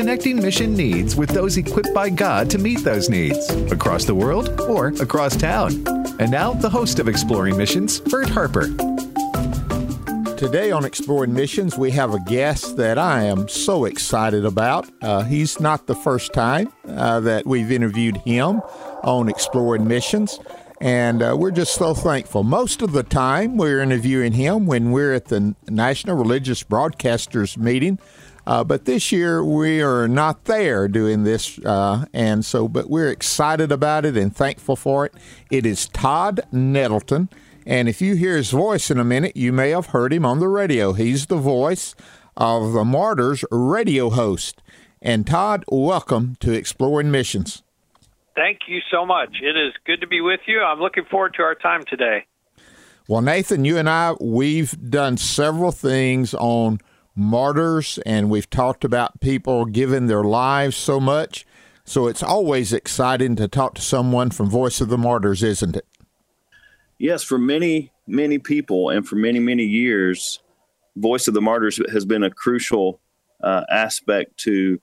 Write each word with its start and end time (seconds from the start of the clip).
connecting 0.00 0.40
mission 0.40 0.74
needs 0.74 1.14
with 1.14 1.28
those 1.28 1.58
equipped 1.58 1.92
by 1.92 2.08
God 2.08 2.48
to 2.48 2.56
meet 2.56 2.82
those 2.84 3.10
needs 3.10 3.50
across 3.70 4.06
the 4.06 4.14
world 4.14 4.58
or 4.62 4.94
across 4.98 5.36
town. 5.36 5.86
And 6.18 6.30
now, 6.30 6.54
the 6.54 6.70
host 6.70 6.98
of 7.00 7.06
Exploring 7.06 7.58
Missions, 7.58 8.00
Bert 8.00 8.30
Harper. 8.30 8.68
Today 10.38 10.70
on 10.70 10.86
Exploring 10.86 11.34
Missions, 11.34 11.76
we 11.76 11.90
have 11.90 12.14
a 12.14 12.20
guest 12.20 12.78
that 12.78 12.96
I 12.96 13.24
am 13.24 13.46
so 13.46 13.84
excited 13.84 14.46
about. 14.46 14.88
Uh, 15.02 15.22
he's 15.24 15.60
not 15.60 15.86
the 15.86 15.94
first 15.94 16.32
time 16.32 16.72
uh, 16.88 17.20
that 17.20 17.46
we've 17.46 17.70
interviewed 17.70 18.16
him 18.16 18.62
on 19.04 19.28
Exploring 19.28 19.86
Missions. 19.86 20.40
And 20.80 21.22
uh, 21.22 21.36
we're 21.38 21.50
just 21.50 21.74
so 21.74 21.92
thankful. 21.92 22.42
Most 22.42 22.80
of 22.80 22.92
the 22.92 23.02
time, 23.02 23.58
we're 23.58 23.80
interviewing 23.80 24.32
him 24.32 24.64
when 24.64 24.92
we're 24.92 25.12
at 25.12 25.26
the 25.26 25.54
National 25.68 26.16
Religious 26.16 26.64
Broadcasters 26.64 27.58
meeting. 27.58 27.98
Uh, 28.46 28.64
but 28.64 28.84
this 28.84 29.12
year, 29.12 29.44
we 29.44 29.82
are 29.82 30.08
not 30.08 30.44
there 30.44 30.88
doing 30.88 31.24
this. 31.24 31.58
Uh, 31.58 32.06
and 32.12 32.44
so, 32.44 32.68
but 32.68 32.88
we're 32.88 33.10
excited 33.10 33.70
about 33.70 34.04
it 34.04 34.16
and 34.16 34.34
thankful 34.34 34.76
for 34.76 35.06
it. 35.06 35.14
It 35.50 35.66
is 35.66 35.88
Todd 35.88 36.40
Nettleton. 36.50 37.28
And 37.66 37.88
if 37.88 38.00
you 38.00 38.14
hear 38.14 38.36
his 38.36 38.50
voice 38.50 38.90
in 38.90 38.98
a 38.98 39.04
minute, 39.04 39.36
you 39.36 39.52
may 39.52 39.70
have 39.70 39.86
heard 39.86 40.12
him 40.12 40.24
on 40.24 40.40
the 40.40 40.48
radio. 40.48 40.92
He's 40.92 41.26
the 41.26 41.36
voice 41.36 41.94
of 42.36 42.72
the 42.72 42.84
Martyrs 42.84 43.44
radio 43.50 44.10
host. 44.10 44.62
And 45.02 45.26
Todd, 45.26 45.64
welcome 45.68 46.36
to 46.40 46.52
Exploring 46.52 47.10
Missions. 47.10 47.62
Thank 48.34 48.60
you 48.68 48.80
so 48.90 49.04
much. 49.04 49.36
It 49.42 49.56
is 49.56 49.72
good 49.84 50.00
to 50.00 50.06
be 50.06 50.20
with 50.20 50.40
you. 50.46 50.60
I'm 50.60 50.80
looking 50.80 51.04
forward 51.04 51.34
to 51.34 51.42
our 51.42 51.54
time 51.54 51.84
today. 51.88 52.26
Well, 53.08 53.22
Nathan, 53.22 53.64
you 53.64 53.76
and 53.76 53.88
I, 53.88 54.14
we've 54.20 54.90
done 54.90 55.16
several 55.16 55.72
things 55.72 56.32
on 56.32 56.80
martyrs, 57.14 57.98
and 58.06 58.30
we've 58.30 58.48
talked 58.48 58.84
about 58.84 59.20
people 59.20 59.64
giving 59.64 60.06
their 60.06 60.24
lives 60.24 60.76
so 60.76 61.00
much. 61.00 61.46
So 61.84 62.06
it's 62.06 62.22
always 62.22 62.72
exciting 62.72 63.36
to 63.36 63.48
talk 63.48 63.74
to 63.74 63.82
someone 63.82 64.30
from 64.30 64.48
Voice 64.48 64.80
of 64.80 64.88
the 64.88 64.98
Martyrs, 64.98 65.42
isn't 65.42 65.76
it? 65.76 65.86
Yes, 66.98 67.22
for 67.22 67.38
many, 67.38 67.92
many 68.06 68.38
people, 68.38 68.90
and 68.90 69.06
for 69.06 69.16
many, 69.16 69.38
many 69.38 69.64
years, 69.64 70.40
Voice 70.96 71.26
of 71.28 71.34
the 71.34 71.40
Martyrs 71.40 71.80
has 71.90 72.04
been 72.04 72.22
a 72.22 72.30
crucial 72.30 73.00
uh, 73.42 73.64
aspect 73.70 74.36
to, 74.38 74.80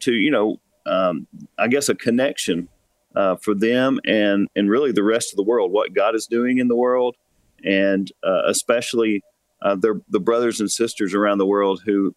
to 0.00 0.12
you 0.12 0.30
know, 0.30 0.60
um, 0.86 1.26
I 1.58 1.68
guess 1.68 1.88
a 1.88 1.94
connection 1.94 2.68
uh, 3.16 3.36
for 3.36 3.54
them 3.54 4.00
and 4.04 4.48
and 4.56 4.68
really 4.68 4.92
the 4.92 5.02
rest 5.02 5.32
of 5.32 5.36
the 5.36 5.42
world, 5.42 5.72
what 5.72 5.94
God 5.94 6.14
is 6.14 6.26
doing 6.26 6.58
in 6.58 6.68
the 6.68 6.76
world, 6.76 7.16
and 7.64 8.10
uh, 8.22 8.42
especially 8.46 9.22
uh, 9.62 9.76
the 9.76 10.20
brothers 10.20 10.60
and 10.60 10.70
sisters 10.70 11.14
around 11.14 11.38
the 11.38 11.46
world 11.46 11.82
who 11.84 12.14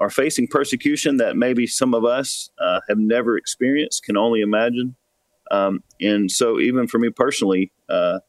are 0.00 0.10
facing 0.10 0.48
persecution 0.48 1.18
that 1.18 1.36
maybe 1.36 1.66
some 1.66 1.94
of 1.94 2.04
us 2.04 2.50
uh, 2.58 2.80
have 2.88 2.98
never 2.98 3.36
experienced, 3.36 4.02
can 4.02 4.16
only 4.16 4.40
imagine. 4.40 4.96
Um, 5.50 5.82
and 6.00 6.30
so, 6.30 6.58
even 6.58 6.86
for 6.86 6.98
me 6.98 7.10
personally, 7.10 7.70
uh, 7.88 8.20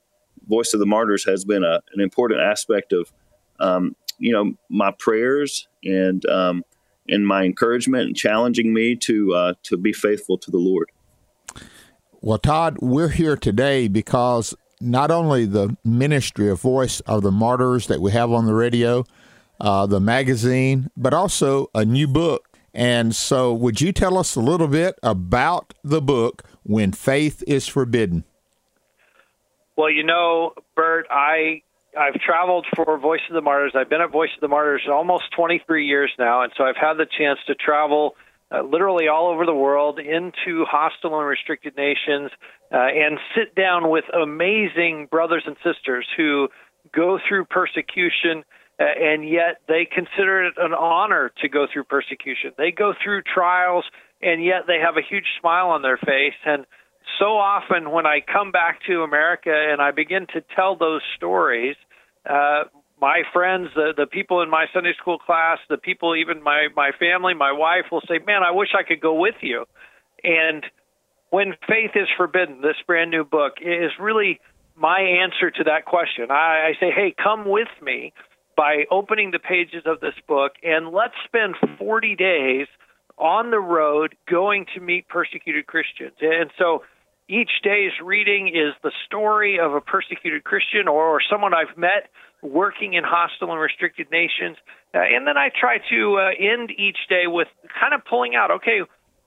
Voice 0.47 0.73
of 0.73 0.79
the 0.79 0.85
Martyrs 0.85 1.23
has 1.25 1.45
been 1.45 1.63
a, 1.63 1.79
an 1.93 2.01
important 2.01 2.41
aspect 2.41 2.91
of, 2.91 3.11
um, 3.59 3.95
you 4.19 4.33
know, 4.33 4.53
my 4.69 4.91
prayers 4.99 5.67
and 5.83 6.25
um, 6.25 6.63
and 7.07 7.25
my 7.25 7.43
encouragement 7.43 8.07
and 8.07 8.15
challenging 8.15 8.73
me 8.73 8.95
to 8.95 9.33
uh, 9.33 9.53
to 9.63 9.77
be 9.77 9.93
faithful 9.93 10.37
to 10.39 10.51
the 10.51 10.57
Lord. 10.57 10.89
Well, 12.21 12.37
Todd, 12.37 12.77
we're 12.81 13.09
here 13.09 13.35
today 13.35 13.87
because 13.87 14.55
not 14.81 15.11
only 15.11 15.45
the 15.45 15.75
ministry 15.83 16.49
of 16.49 16.59
Voice 16.61 16.99
of 17.01 17.23
the 17.23 17.31
Martyrs 17.31 17.87
that 17.87 18.01
we 18.01 18.11
have 18.11 18.31
on 18.31 18.45
the 18.45 18.53
radio, 18.53 19.05
uh, 19.59 19.85
the 19.85 19.99
magazine, 19.99 20.89
but 20.97 21.13
also 21.13 21.69
a 21.73 21.85
new 21.85 22.07
book. 22.07 22.47
And 22.73 23.15
so, 23.15 23.53
would 23.53 23.81
you 23.81 23.91
tell 23.91 24.17
us 24.17 24.35
a 24.35 24.39
little 24.39 24.67
bit 24.67 24.97
about 25.03 25.73
the 25.83 26.01
book, 26.01 26.43
When 26.63 26.93
Faith 26.93 27.43
is 27.45 27.67
Forbidden? 27.67 28.23
Well, 29.75 29.91
you 29.91 30.03
know, 30.03 30.53
Bert, 30.75 31.05
I 31.09 31.63
I've 31.97 32.13
traveled 32.21 32.65
for 32.75 32.97
Voice 32.97 33.21
of 33.29 33.35
the 33.35 33.41
Martyrs. 33.41 33.73
I've 33.75 33.89
been 33.89 34.01
at 34.01 34.11
Voice 34.11 34.29
of 34.35 34.41
the 34.41 34.47
Martyrs 34.47 34.83
almost 34.89 35.25
23 35.35 35.85
years 35.85 36.11
now, 36.17 36.43
and 36.43 36.53
so 36.55 36.63
I've 36.63 36.77
had 36.77 36.93
the 36.93 37.05
chance 37.05 37.39
to 37.47 37.55
travel 37.55 38.15
uh, 38.51 38.61
literally 38.63 39.07
all 39.07 39.29
over 39.29 39.45
the 39.45 39.53
world 39.53 39.99
into 39.99 40.65
hostile 40.65 41.17
and 41.17 41.27
restricted 41.27 41.75
nations 41.77 42.31
uh, 42.71 42.77
and 42.77 43.17
sit 43.35 43.55
down 43.55 43.89
with 43.89 44.05
amazing 44.13 45.07
brothers 45.09 45.43
and 45.45 45.55
sisters 45.63 46.05
who 46.17 46.49
go 46.93 47.19
through 47.27 47.45
persecution 47.45 48.43
uh, 48.79 48.83
and 48.83 49.27
yet 49.27 49.61
they 49.67 49.85
consider 49.85 50.45
it 50.45 50.53
an 50.57 50.73
honor 50.73 51.31
to 51.41 51.47
go 51.47 51.67
through 51.71 51.83
persecution. 51.83 52.51
They 52.57 52.71
go 52.71 52.93
through 53.03 53.21
trials 53.21 53.85
and 54.21 54.43
yet 54.43 54.63
they 54.67 54.79
have 54.83 54.97
a 54.97 55.07
huge 55.07 55.27
smile 55.39 55.69
on 55.69 55.81
their 55.81 55.97
face 55.97 56.37
and 56.45 56.65
so 57.19 57.37
often 57.37 57.91
when 57.91 58.05
I 58.05 58.19
come 58.21 58.51
back 58.51 58.79
to 58.87 59.03
America 59.03 59.51
and 59.53 59.81
I 59.81 59.91
begin 59.91 60.27
to 60.33 60.43
tell 60.55 60.75
those 60.75 61.01
stories, 61.15 61.75
uh, 62.29 62.63
my 63.01 63.23
friends, 63.33 63.69
the 63.75 63.93
the 63.97 64.05
people 64.05 64.41
in 64.41 64.49
my 64.49 64.67
Sunday 64.73 64.93
school 64.99 65.17
class, 65.17 65.57
the 65.69 65.77
people 65.77 66.15
even 66.15 66.41
my 66.43 66.67
my 66.75 66.91
family, 66.97 67.33
my 67.33 67.51
wife 67.51 67.85
will 67.91 68.01
say, 68.07 68.19
"Man, 68.25 68.43
I 68.43 68.51
wish 68.51 68.69
I 68.77 68.83
could 68.83 69.01
go 69.01 69.15
with 69.15 69.35
you." 69.41 69.65
And 70.23 70.65
when 71.31 71.55
faith 71.67 71.91
is 71.95 72.07
forbidden, 72.15 72.61
this 72.61 72.77
brand 72.85 73.09
new 73.09 73.25
book 73.25 73.53
is 73.59 73.91
really 73.99 74.39
my 74.75 74.99
answer 74.99 75.49
to 75.49 75.63
that 75.65 75.85
question. 75.85 76.29
I, 76.29 76.69
I 76.69 76.73
say, 76.79 76.91
"Hey, 76.91 77.13
come 77.21 77.45
with 77.45 77.69
me." 77.81 78.13
By 78.55 78.85
opening 78.91 79.31
the 79.31 79.39
pages 79.39 79.83
of 79.85 80.01
this 80.01 80.13
book, 80.27 80.51
and 80.61 80.89
let's 80.89 81.15
spend 81.25 81.55
40 81.79 82.15
days 82.15 82.67
on 83.17 83.49
the 83.49 83.59
road 83.59 84.13
going 84.29 84.65
to 84.75 84.81
meet 84.81 85.07
persecuted 85.07 85.65
Christians. 85.67 86.13
And 86.21 86.51
so 86.59 86.83
each 87.31 87.63
day's 87.63 87.95
reading 88.03 88.49
is 88.49 88.75
the 88.83 88.91
story 89.05 89.57
of 89.57 89.73
a 89.73 89.79
persecuted 89.79 90.43
Christian 90.43 90.89
or, 90.89 91.15
or 91.15 91.21
someone 91.31 91.53
I've 91.53 91.77
met 91.77 92.11
working 92.41 92.93
in 92.93 93.05
hostile 93.05 93.51
and 93.51 93.61
restricted 93.61 94.11
nations. 94.11 94.57
Uh, 94.93 94.99
and 94.99 95.25
then 95.25 95.37
I 95.37 95.49
try 95.49 95.77
to 95.89 96.17
uh, 96.19 96.29
end 96.37 96.71
each 96.71 96.97
day 97.07 97.27
with 97.27 97.47
kind 97.79 97.93
of 97.93 98.03
pulling 98.03 98.35
out, 98.35 98.51
okay, 98.59 98.81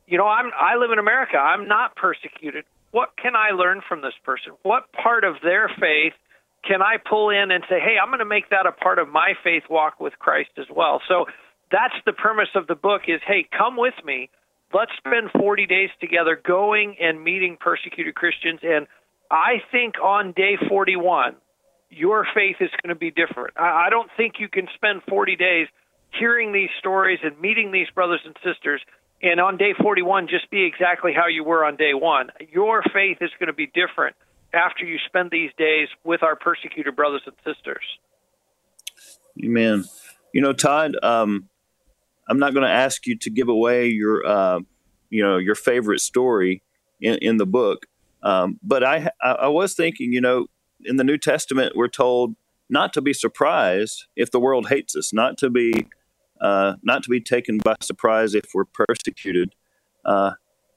you 0.06 0.18
know, 0.18 0.26
I'm 0.26 0.50
I 0.52 0.76
live 0.76 0.90
in 0.92 0.98
America. 0.98 1.38
I'm 1.38 1.66
not 1.66 1.96
persecuted. 1.96 2.64
What 2.90 3.16
can 3.16 3.34
I 3.34 3.56
learn 3.56 3.80
from 3.88 4.02
this 4.02 4.12
person? 4.22 4.52
What 4.62 4.92
part 4.92 5.24
of 5.24 5.36
their 5.42 5.70
faith 5.80 6.12
can 6.68 6.82
I 6.82 6.96
pull 6.98 7.30
in 7.30 7.50
and 7.50 7.64
say, 7.70 7.80
"Hey, 7.80 7.96
I'm 8.00 8.08
going 8.08 8.18
to 8.18 8.28
make 8.28 8.50
that 8.50 8.66
a 8.66 8.72
part 8.72 8.98
of 8.98 9.08
my 9.08 9.32
faith 9.42 9.64
walk 9.70 10.00
with 10.00 10.12
Christ 10.18 10.50
as 10.58 10.66
well." 10.68 11.00
So 11.08 11.24
that's 11.72 11.96
the 12.04 12.12
premise 12.12 12.52
of 12.54 12.66
the 12.66 12.74
book 12.74 13.08
is, 13.08 13.20
"Hey, 13.26 13.48
come 13.50 13.76
with 13.76 13.94
me. 14.04 14.28
Let's 14.74 14.90
spend 14.98 15.30
40 15.38 15.66
days 15.66 15.90
together 16.00 16.40
going 16.44 16.96
and 17.00 17.22
meeting 17.22 17.56
persecuted 17.60 18.16
Christians 18.16 18.58
and 18.62 18.88
I 19.30 19.62
think 19.70 19.94
on 20.02 20.32
day 20.32 20.58
41 20.68 21.36
your 21.90 22.26
faith 22.34 22.56
is 22.58 22.70
going 22.82 22.92
to 22.92 22.98
be 22.98 23.12
different. 23.12 23.54
I, 23.56 23.88
don't 23.88 24.10
think 24.16 24.34
you 24.40 24.48
can 24.48 24.66
spend 24.74 25.02
40 25.08 25.36
days 25.36 25.68
hearing 26.18 26.52
these 26.52 26.70
stories 26.80 27.20
and 27.22 27.40
meeting 27.40 27.70
these 27.70 27.86
brothers 27.94 28.20
and 28.24 28.36
sisters 28.42 28.82
and 29.22 29.40
on 29.40 29.56
day 29.56 29.74
41 29.80 30.26
just 30.26 30.50
be 30.50 30.64
exactly 30.64 31.12
how 31.14 31.28
you 31.28 31.44
were 31.44 31.64
on 31.64 31.76
day 31.76 31.94
one. 31.94 32.30
Your 32.52 32.82
faith 32.92 33.18
is 33.20 33.30
going 33.38 33.46
to 33.46 33.52
be 33.52 33.66
different 33.66 34.16
after 34.52 34.84
you 34.84 34.98
spend 35.06 35.30
these 35.30 35.50
days 35.56 35.86
with 36.02 36.24
our 36.24 36.34
persecuted 36.34 36.96
brothers 36.96 37.22
and 37.26 37.36
sisters. 37.44 37.84
Amen. 39.42 39.84
You 40.32 40.40
know, 40.40 40.52
Todd, 40.52 40.96
um, 41.02 41.48
I'm 42.28 42.38
not 42.38 42.54
going 42.54 42.66
to 42.66 42.72
ask 42.72 43.06
you 43.06 43.16
to 43.18 43.30
give 43.30 43.48
away 43.48 43.88
your, 43.88 44.26
uh, 44.26 44.60
you 45.10 45.22
know, 45.22 45.36
your 45.36 45.54
favorite 45.54 46.00
story 46.00 46.62
in, 47.00 47.18
in 47.20 47.36
the 47.36 47.46
book, 47.46 47.86
um, 48.22 48.58
but 48.62 48.82
I, 48.82 49.10
I 49.22 49.48
was 49.48 49.74
thinking, 49.74 50.12
you 50.12 50.20
know, 50.20 50.46
in 50.84 50.96
the 50.96 51.04
New 51.04 51.18
Testament, 51.18 51.74
we're 51.76 51.88
told 51.88 52.34
not 52.70 52.92
to 52.94 53.02
be 53.02 53.12
surprised 53.12 54.06
if 54.16 54.30
the 54.30 54.40
world 54.40 54.68
hates 54.68 54.96
us, 54.96 55.12
not 55.12 55.36
to 55.38 55.50
be 55.50 55.86
uh, 56.40 56.74
not 56.82 57.02
to 57.02 57.10
be 57.10 57.20
taken 57.20 57.58
by 57.58 57.76
surprise 57.80 58.34
if 58.34 58.44
we're 58.54 58.64
persecuted. 58.64 59.54
Uh, 60.04 60.32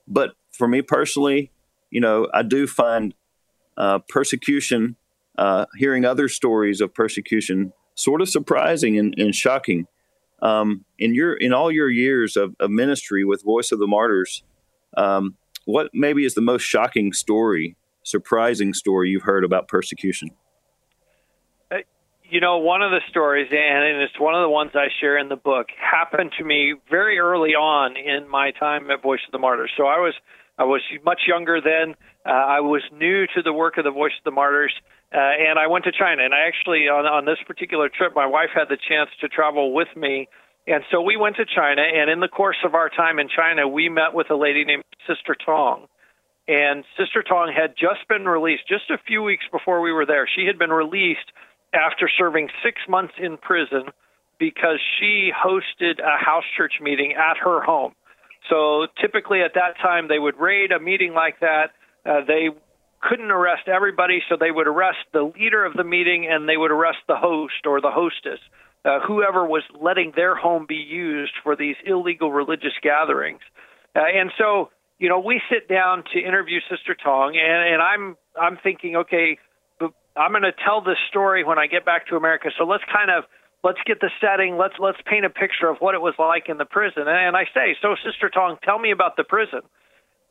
but 0.07 0.33
for 0.51 0.67
me 0.67 0.81
personally, 0.81 1.51
you 1.89 1.99
know, 1.99 2.27
I 2.33 2.43
do 2.43 2.67
find 2.67 3.13
uh, 3.75 3.99
persecution, 4.07 4.95
uh, 5.37 5.65
hearing 5.75 6.05
other 6.05 6.27
stories 6.27 6.79
of 6.79 6.93
persecution, 6.93 7.73
sort 7.95 8.21
of 8.21 8.29
surprising 8.29 8.97
and, 8.97 9.15
and 9.17 9.33
shocking. 9.33 9.87
Um, 10.41 10.85
in 10.99 11.15
your 11.15 11.33
in 11.33 11.53
all 11.53 11.71
your 11.71 11.89
years 11.89 12.37
of, 12.37 12.55
of 12.59 12.69
ministry 12.69 13.23
with 13.23 13.43
Voice 13.43 13.71
of 13.71 13.79
the 13.79 13.87
Martyrs, 13.87 14.43
um, 14.95 15.35
what 15.65 15.89
maybe 15.93 16.25
is 16.25 16.33
the 16.35 16.41
most 16.41 16.63
shocking 16.63 17.11
story 17.11 17.75
surprising 18.07 18.73
story 18.73 19.09
you've 19.09 19.23
heard 19.23 19.43
about 19.43 19.67
persecution? 19.67 20.31
Uh, 21.69 21.77
you 22.23 22.39
know, 22.39 22.57
one 22.57 22.81
of 22.81 22.91
the 22.91 23.01
stories, 23.09 23.47
and 23.51 24.01
it's 24.01 24.19
one 24.19 24.33
of 24.33 24.41
the 24.41 24.49
ones 24.49 24.71
I 24.75 24.87
share 24.99 25.17
in 25.17 25.27
the 25.29 25.35
book, 25.35 25.67
happened 25.79 26.31
to 26.37 26.43
me 26.43 26.75
very 26.89 27.19
early 27.19 27.51
on 27.51 27.97
in 27.97 28.29
my 28.29 28.51
time 28.51 28.89
at 28.89 29.01
Voice 29.01 29.19
of 29.27 29.31
the 29.31 29.39
Martyrs. 29.39 29.71
So 29.75 29.85
I 29.85 29.99
was 29.99 30.13
I 30.57 30.63
was 30.63 30.81
much 31.05 31.21
younger 31.27 31.61
then. 31.61 31.95
Uh, 32.25 32.29
I 32.29 32.59
was 32.61 32.81
new 32.91 33.27
to 33.35 33.41
the 33.43 33.53
work 33.53 33.77
of 33.77 33.83
the 33.83 33.91
Voice 33.91 34.13
of 34.17 34.23
the 34.23 34.31
Martyrs, 34.31 34.73
uh, 35.13 35.17
and 35.17 35.59
I 35.59 35.67
went 35.67 35.85
to 35.85 35.91
China. 35.91 36.23
And 36.23 36.33
I 36.33 36.47
actually, 36.47 36.89
on 36.89 37.05
on 37.05 37.25
this 37.25 37.37
particular 37.45 37.89
trip, 37.89 38.13
my 38.15 38.25
wife 38.25 38.49
had 38.53 38.69
the 38.69 38.77
chance 38.77 39.09
to 39.21 39.27
travel 39.27 39.73
with 39.73 39.89
me. 39.95 40.27
And 40.65 40.83
so 40.91 41.01
we 41.01 41.15
went 41.15 41.37
to 41.37 41.45
China, 41.45 41.81
and 41.81 42.09
in 42.09 42.19
the 42.19 42.27
course 42.27 42.57
of 42.65 42.75
our 42.75 42.89
time 42.89 43.19
in 43.19 43.29
China, 43.29 43.67
we 43.67 43.87
met 43.87 44.13
with 44.13 44.29
a 44.29 44.35
lady 44.35 44.65
named 44.65 44.83
Sister 45.07 45.33
Tong. 45.33 45.87
And 46.47 46.83
Sister 46.97 47.23
Tong 47.23 47.53
had 47.55 47.75
just 47.77 48.07
been 48.09 48.25
released 48.25 48.67
just 48.67 48.89
a 48.89 48.97
few 48.97 49.21
weeks 49.23 49.45
before 49.51 49.81
we 49.81 49.91
were 49.91 50.05
there. 50.05 50.27
She 50.27 50.45
had 50.45 50.57
been 50.57 50.71
released 50.71 51.31
after 51.73 52.09
serving 52.17 52.49
six 52.63 52.81
months 52.87 53.13
in 53.17 53.37
prison 53.37 53.83
because 54.39 54.79
she 54.99 55.31
hosted 55.31 55.99
a 55.99 56.17
house 56.23 56.45
church 56.55 56.75
meeting 56.81 57.13
at 57.13 57.37
her 57.37 57.61
home. 57.61 57.93
So 58.49 58.87
typically 59.01 59.41
at 59.41 59.53
that 59.55 59.77
time, 59.81 60.07
they 60.07 60.19
would 60.19 60.37
raid 60.39 60.71
a 60.71 60.79
meeting 60.79 61.13
like 61.13 61.39
that. 61.41 61.71
Uh, 62.05 62.21
they 62.25 62.49
couldn't 63.01 63.31
arrest 63.31 63.67
everybody, 63.67 64.21
so 64.27 64.37
they 64.39 64.51
would 64.51 64.67
arrest 64.67 64.99
the 65.13 65.21
leader 65.21 65.65
of 65.65 65.73
the 65.73 65.83
meeting 65.83 66.27
and 66.29 66.47
they 66.49 66.57
would 66.57 66.71
arrest 66.71 66.99
the 67.07 67.15
host 67.15 67.65
or 67.65 67.79
the 67.81 67.91
hostess, 67.91 68.39
uh, 68.85 68.99
whoever 69.05 69.45
was 69.45 69.63
letting 69.79 70.13
their 70.15 70.35
home 70.35 70.65
be 70.67 70.75
used 70.75 71.33
for 71.43 71.55
these 71.55 71.75
illegal 71.85 72.31
religious 72.31 72.73
gatherings. 72.81 73.41
Uh, 73.95 73.99
and 73.99 74.31
so, 74.37 74.69
you 74.99 75.09
know, 75.09 75.19
we 75.19 75.41
sit 75.51 75.67
down 75.67 76.03
to 76.13 76.19
interview 76.19 76.59
Sister 76.69 76.95
Tong, 76.95 77.37
and, 77.37 77.73
and 77.73 77.81
I'm 77.81 78.17
I'm 78.39 78.57
thinking, 78.63 78.95
okay, 78.95 79.37
I'm 80.15 80.31
going 80.31 80.43
to 80.43 80.53
tell 80.65 80.81
this 80.81 80.97
story 81.09 81.43
when 81.43 81.59
I 81.59 81.67
get 81.67 81.85
back 81.85 82.07
to 82.07 82.15
America. 82.15 82.49
So 82.57 82.65
let's 82.65 82.83
kind 82.91 83.11
of 83.11 83.25
let's 83.63 83.79
get 83.85 83.99
the 83.99 84.09
setting. 84.21 84.57
Let's 84.57 84.75
let's 84.79 84.99
paint 85.05 85.25
a 85.25 85.29
picture 85.29 85.69
of 85.69 85.77
what 85.79 85.95
it 85.95 86.01
was 86.01 86.13
like 86.19 86.49
in 86.49 86.57
the 86.57 86.65
prison. 86.65 87.03
And 87.07 87.35
I 87.35 87.45
say, 87.53 87.75
so 87.81 87.95
Sister 88.05 88.29
Tong, 88.29 88.57
tell 88.63 88.79
me 88.79 88.91
about 88.91 89.17
the 89.17 89.23
prison. 89.23 89.61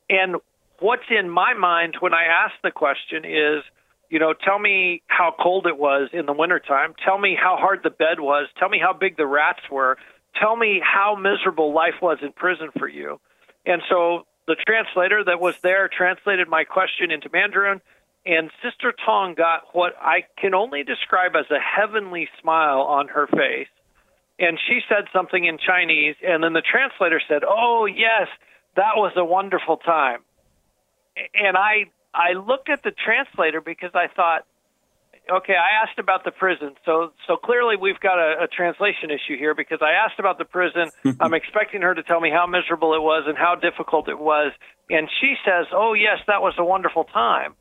And 0.09 0.37
what's 0.79 1.09
in 1.11 1.29
my 1.29 1.55
mind 1.55 1.97
when 2.01 2.15
I 2.15 2.25
ask 2.25 2.55
the 2.63 2.71
question 2.71 3.25
is, 3.25 3.63
you 4.09 4.19
know, 4.19 4.33
tell 4.33 4.59
me 4.59 5.03
how 5.09 5.35
cold 5.41 5.67
it 5.67 5.77
was 5.77 6.11
in 6.13 6.27
the 6.27 6.33
wintertime. 6.33 6.95
Tell 7.05 7.19
me 7.19 7.37
how 7.41 7.57
hard 7.57 7.81
the 7.83 7.91
bed 7.91 8.21
was. 8.21 8.49
Tell 8.59 8.69
me 8.69 8.79
how 8.79 8.93
big 8.93 9.17
the 9.17 9.27
rats 9.27 9.63
were. 9.71 9.99
Tell 10.41 10.55
me 10.55 10.81
how 10.83 11.17
miserable 11.17 11.75
life 11.75 12.01
was 12.01 12.19
in 12.23 12.33
prison 12.33 12.69
for 12.79 12.89
you. 12.89 13.21
And 13.65 13.83
so 13.89 14.27
the 14.47 14.55
translator 14.55 15.25
that 15.25 15.41
was 15.41 15.57
there 15.63 15.89
translated 15.89 16.49
my 16.49 16.65
question 16.65 17.11
into 17.11 17.29
Mandarin 17.33 17.81
and 18.27 18.51
Sister 18.63 18.93
Tong 19.05 19.35
got 19.35 19.73
what 19.73 19.93
I 20.01 20.25
can 20.37 20.53
only 20.53 20.83
describe 20.83 21.37
as 21.37 21.47
a 21.51 21.61
heavenly 21.61 22.29
smile 22.43 22.81
on 22.81 23.09
her 23.09 23.29
face. 23.29 23.69
And 24.39 24.59
she 24.69 24.81
said 24.89 25.05
something 25.13 25.45
in 25.45 25.59
Chinese, 25.59 26.17
and 26.23 26.43
then 26.43 26.53
the 26.53 26.61
translator 26.61 27.21
said, 27.27 27.43
"Oh 27.49 27.87
yes, 27.87 28.29
that 28.75 28.97
was 28.97 29.13
a 29.17 29.25
wonderful 29.25 29.79
time." 29.79 30.21
And 31.17 31.57
I 31.57 31.87
I 32.13 32.33
looked 32.33 32.69
at 32.69 32.83
the 32.83 32.91
translator 32.91 33.63
because 33.63 33.93
I 33.95 34.09
thought, 34.09 34.45
okay, 35.31 35.55
I 35.55 35.83
asked 35.83 35.99
about 35.99 36.25
the 36.25 36.33
prison, 36.33 36.75
so 36.85 37.13
so 37.27 37.37
clearly 37.37 37.77
we've 37.77 38.01
got 38.01 38.19
a, 38.19 38.45
a 38.45 38.47
translation 38.49 39.11
issue 39.11 39.39
here 39.39 39.55
because 39.55 39.79
I 39.81 39.93
asked 39.93 40.19
about 40.19 40.37
the 40.37 40.45
prison. 40.45 40.91
I'm 41.21 41.33
expecting 41.33 41.81
her 41.81 41.95
to 41.95 42.03
tell 42.03 42.21
me 42.21 42.31
how 42.31 42.47
miserable 42.47 42.93
it 42.93 43.01
was 43.01 43.25
and 43.27 43.39
how 43.39 43.55
difficult 43.55 44.09
it 44.09 44.19
was, 44.19 44.53
and 44.91 45.09
she 45.21 45.37
says, 45.47 45.67
"Oh 45.73 45.95
yes, 45.95 46.19
that 46.27 46.43
was 46.43 46.55
a 46.59 46.65
wonderful 46.65 47.05
time." 47.05 47.55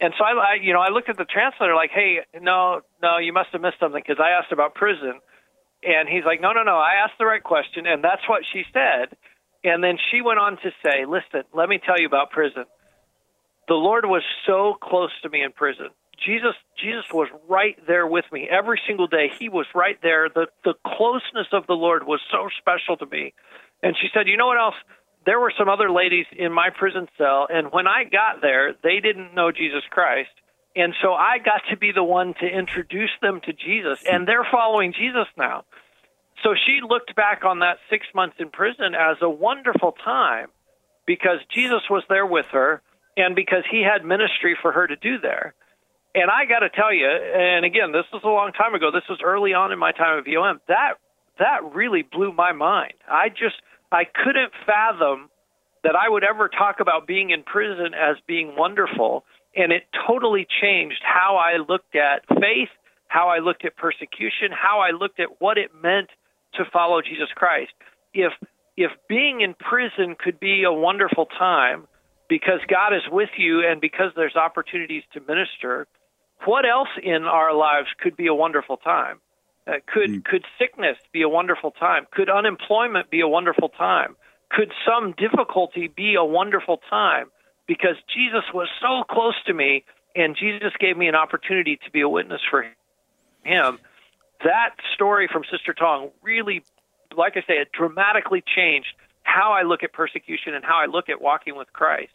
And 0.00 0.12
so 0.18 0.24
I, 0.24 0.32
I, 0.32 0.54
you 0.62 0.72
know, 0.72 0.80
I 0.80 0.90
looked 0.90 1.08
at 1.08 1.16
the 1.16 1.24
translator 1.24 1.74
like, 1.74 1.90
hey, 1.90 2.20
no, 2.40 2.80
no, 3.02 3.18
you 3.18 3.32
must 3.32 3.50
have 3.52 3.60
missed 3.60 3.80
something 3.80 4.02
because 4.04 4.20
I 4.22 4.30
asked 4.30 4.52
about 4.52 4.74
prison, 4.74 5.20
and 5.82 6.08
he's 6.08 6.24
like, 6.24 6.40
no, 6.40 6.52
no, 6.52 6.62
no, 6.62 6.76
I 6.76 7.04
asked 7.04 7.18
the 7.18 7.26
right 7.26 7.42
question, 7.42 7.86
and 7.86 8.02
that's 8.02 8.26
what 8.28 8.42
she 8.52 8.64
said. 8.72 9.16
And 9.64 9.82
then 9.82 9.98
she 10.10 10.20
went 10.22 10.38
on 10.38 10.58
to 10.62 10.70
say, 10.84 11.04
listen, 11.06 11.42
let 11.54 11.68
me 11.68 11.80
tell 11.84 11.98
you 11.98 12.06
about 12.06 12.30
prison. 12.30 12.64
The 13.68 13.74
Lord 13.74 14.04
was 14.06 14.22
so 14.46 14.74
close 14.80 15.10
to 15.22 15.28
me 15.28 15.42
in 15.42 15.52
prison. 15.52 15.88
Jesus, 16.24 16.54
Jesus 16.80 17.04
was 17.12 17.28
right 17.48 17.76
there 17.86 18.06
with 18.06 18.24
me 18.32 18.48
every 18.50 18.80
single 18.86 19.06
day. 19.06 19.30
He 19.38 19.48
was 19.48 19.66
right 19.74 19.98
there. 20.02 20.28
The 20.32 20.46
the 20.64 20.74
closeness 20.86 21.48
of 21.52 21.66
the 21.66 21.74
Lord 21.74 22.06
was 22.06 22.20
so 22.30 22.48
special 22.58 22.96
to 22.96 23.06
me. 23.06 23.34
And 23.82 23.94
she 24.00 24.08
said, 24.14 24.26
you 24.26 24.36
know 24.36 24.46
what 24.46 24.58
else? 24.58 24.76
There 25.26 25.40
were 25.40 25.52
some 25.58 25.68
other 25.68 25.90
ladies 25.90 26.26
in 26.32 26.52
my 26.52 26.70
prison 26.70 27.08
cell, 27.18 27.48
and 27.50 27.72
when 27.72 27.86
I 27.86 28.04
got 28.04 28.40
there, 28.40 28.74
they 28.82 29.00
didn't 29.00 29.34
know 29.34 29.50
Jesus 29.50 29.82
Christ. 29.90 30.30
And 30.76 30.94
so 31.02 31.12
I 31.14 31.38
got 31.38 31.62
to 31.70 31.76
be 31.76 31.90
the 31.92 32.04
one 32.04 32.34
to 32.40 32.46
introduce 32.46 33.10
them 33.20 33.40
to 33.44 33.52
Jesus, 33.52 33.98
and 34.08 34.26
they're 34.26 34.46
following 34.50 34.92
Jesus 34.92 35.26
now. 35.36 35.64
So 36.44 36.54
she 36.54 36.80
looked 36.86 37.16
back 37.16 37.44
on 37.44 37.60
that 37.60 37.78
six 37.90 38.06
months 38.14 38.36
in 38.38 38.50
prison 38.50 38.94
as 38.94 39.16
a 39.20 39.28
wonderful 39.28 39.92
time 40.04 40.48
because 41.06 41.38
Jesus 41.52 41.82
was 41.90 42.04
there 42.08 42.26
with 42.26 42.46
her 42.52 42.82
and 43.16 43.34
because 43.34 43.64
he 43.70 43.82
had 43.82 44.04
ministry 44.04 44.56
for 44.60 44.70
her 44.70 44.86
to 44.86 44.96
do 44.96 45.18
there. 45.18 45.54
And 46.14 46.30
I 46.30 46.44
got 46.44 46.60
to 46.60 46.68
tell 46.68 46.92
you, 46.92 47.08
and 47.08 47.64
again, 47.64 47.92
this 47.92 48.04
was 48.12 48.22
a 48.24 48.28
long 48.28 48.52
time 48.52 48.74
ago. 48.74 48.90
This 48.92 49.08
was 49.08 49.18
early 49.24 49.54
on 49.54 49.72
in 49.72 49.78
my 49.78 49.92
time 49.92 50.18
at 50.18 50.24
VOM. 50.24 50.60
That 50.68 50.94
that 51.38 51.74
really 51.74 52.02
blew 52.02 52.32
my 52.32 52.52
mind. 52.52 52.94
I 53.10 53.28
just 53.28 53.56
I 53.96 54.04
couldn't 54.04 54.52
fathom 54.66 55.30
that 55.82 55.96
I 55.96 56.08
would 56.08 56.22
ever 56.22 56.48
talk 56.48 56.80
about 56.80 57.06
being 57.06 57.30
in 57.30 57.42
prison 57.42 57.94
as 57.94 58.16
being 58.26 58.54
wonderful. 58.56 59.24
And 59.56 59.72
it 59.72 59.84
totally 60.06 60.46
changed 60.60 61.00
how 61.02 61.36
I 61.36 61.56
looked 61.56 61.96
at 61.96 62.26
faith, 62.28 62.68
how 63.08 63.30
I 63.30 63.38
looked 63.38 63.64
at 63.64 63.74
persecution, 63.76 64.52
how 64.52 64.80
I 64.80 64.90
looked 64.90 65.18
at 65.18 65.40
what 65.40 65.56
it 65.56 65.70
meant 65.82 66.10
to 66.54 66.64
follow 66.70 67.00
Jesus 67.00 67.28
Christ. 67.34 67.72
If 68.12 68.32
if 68.76 68.90
being 69.08 69.40
in 69.40 69.54
prison 69.54 70.14
could 70.22 70.38
be 70.38 70.64
a 70.64 70.72
wonderful 70.72 71.24
time 71.24 71.86
because 72.28 72.60
God 72.68 72.94
is 72.94 73.02
with 73.10 73.30
you 73.38 73.66
and 73.66 73.80
because 73.80 74.12
there's 74.14 74.36
opportunities 74.36 75.04
to 75.14 75.20
minister, 75.20 75.86
what 76.44 76.66
else 76.68 76.92
in 77.02 77.24
our 77.24 77.54
lives 77.54 77.88
could 77.98 78.18
be 78.18 78.26
a 78.26 78.34
wonderful 78.34 78.76
time? 78.76 79.20
Uh, 79.66 79.72
could 79.86 80.10
mm. 80.10 80.24
could 80.24 80.44
sickness 80.58 80.96
be 81.12 81.22
a 81.22 81.28
wonderful 81.28 81.72
time? 81.72 82.06
Could 82.12 82.30
unemployment 82.30 83.10
be 83.10 83.20
a 83.20 83.28
wonderful 83.28 83.68
time? 83.68 84.16
Could 84.50 84.72
some 84.86 85.12
difficulty 85.18 85.88
be 85.88 86.14
a 86.14 86.24
wonderful 86.24 86.80
time? 86.88 87.26
Because 87.66 87.96
Jesus 88.14 88.44
was 88.54 88.68
so 88.80 89.02
close 89.12 89.34
to 89.46 89.54
me, 89.54 89.84
and 90.14 90.36
Jesus 90.36 90.72
gave 90.78 90.96
me 90.96 91.08
an 91.08 91.16
opportunity 91.16 91.78
to 91.84 91.90
be 91.90 92.00
a 92.00 92.08
witness 92.08 92.40
for 92.48 92.64
Him. 93.42 93.78
That 94.44 94.70
story 94.94 95.28
from 95.32 95.42
Sister 95.50 95.74
Tong 95.74 96.10
really, 96.22 96.62
like 97.16 97.32
I 97.36 97.40
say, 97.40 97.54
it 97.54 97.72
dramatically 97.72 98.44
changed 98.54 98.88
how 99.24 99.52
I 99.52 99.62
look 99.62 99.82
at 99.82 99.92
persecution 99.92 100.54
and 100.54 100.64
how 100.64 100.78
I 100.78 100.86
look 100.86 101.08
at 101.08 101.20
walking 101.20 101.56
with 101.56 101.72
Christ. 101.72 102.12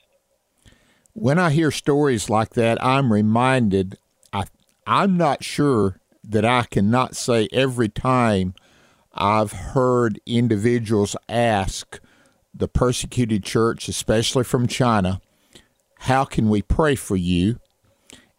When 1.13 1.37
I 1.37 1.49
hear 1.49 1.71
stories 1.71 2.29
like 2.29 2.51
that, 2.51 2.81
I'm 2.81 3.11
reminded. 3.11 3.97
I, 4.31 4.45
I'm 4.87 5.17
not 5.17 5.43
sure 5.43 6.00
that 6.23 6.45
I 6.45 6.63
cannot 6.63 7.15
say 7.15 7.47
every 7.51 7.89
time 7.89 8.53
I've 9.13 9.51
heard 9.51 10.19
individuals 10.25 11.15
ask 11.27 11.99
the 12.53 12.67
persecuted 12.67 13.43
church, 13.43 13.87
especially 13.87 14.43
from 14.43 14.67
China, 14.67 15.21
how 15.99 16.25
can 16.25 16.49
we 16.49 16.61
pray 16.61 16.95
for 16.95 17.15
you? 17.15 17.59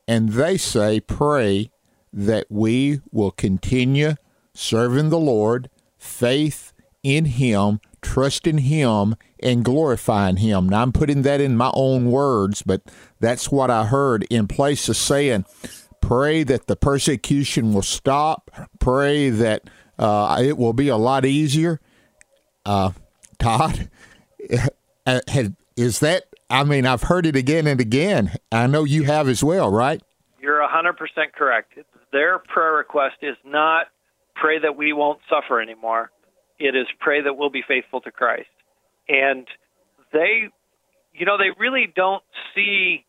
And 0.09 0.31
they 0.31 0.57
say, 0.57 1.01
pray 1.01 1.71
that 2.12 2.47
we 2.51 3.01
will 3.11 3.31
continue 3.31 4.15
serving 4.55 5.11
the 5.11 5.19
Lord, 5.19 5.71
faith 5.99 6.73
in 7.03 7.25
Him, 7.25 7.81
trust 8.01 8.47
in 8.47 8.59
Him, 8.59 9.17
and 9.43 9.65
glorifying 9.65 10.37
Him. 10.37 10.69
Now, 10.69 10.83
I'm 10.83 10.93
putting 10.93 11.23
that 11.23 11.41
in 11.41 11.57
my 11.57 11.71
own 11.75 12.11
words, 12.11 12.62
but 12.62 12.83
that's 13.21 13.51
what 13.51 13.71
I 13.71 13.87
heard 13.87 14.25
in 14.31 14.47
place 14.47 14.89
of 14.89 14.97
saying, 14.97 15.45
Pray 16.03 16.43
that 16.43 16.67
the 16.67 16.77
persecution 16.77 17.73
will 17.73 17.81
stop. 17.81 18.51
Pray 18.79 19.31
that 19.31 19.63
uh, 19.99 20.43
it 20.45 20.59
will 20.59 20.75
be 20.75 20.89
a 20.89 20.97
lot 20.99 21.25
easier. 21.25 21.81
Uh, 22.67 22.93
Todd, 23.39 23.89
uh, 25.07 25.21
is 25.77 26.01
that? 26.01 26.25
I 26.51 26.65
mean, 26.65 26.85
I've 26.85 27.05
heard 27.05 27.25
it 27.25 27.35
again 27.35 27.67
and 27.67 27.81
again. 27.81 28.33
I 28.51 28.67
know 28.67 28.85
you 28.85 29.05
have 29.05 29.27
as 29.29 29.43
well, 29.43 29.71
right? 29.71 30.03
You're 30.41 30.61
100% 30.61 30.97
correct. 31.35 31.79
Their 32.13 32.39
prayer 32.41 32.75
request 32.75 33.17
is 33.23 33.37
not 33.45 33.87
pray 34.35 34.59
that 34.59 34.77
we 34.77 34.93
won't 34.93 35.21
suffer 35.31 35.63
anymore. 35.63 36.11
It 36.59 36.77
is 36.77 36.87
pray 37.01 37.23
that 37.23 37.35
we'll 37.37 37.51
be 37.51 37.63
faithful 37.67 38.01
to 38.03 38.11
Christ. 38.11 38.51
And 39.09 39.47
they, 40.13 40.49
you 41.15 41.27
know, 41.27 41.39
they 41.39 41.59
really 41.59 41.91
don't 41.95 42.23
see 42.55 43.05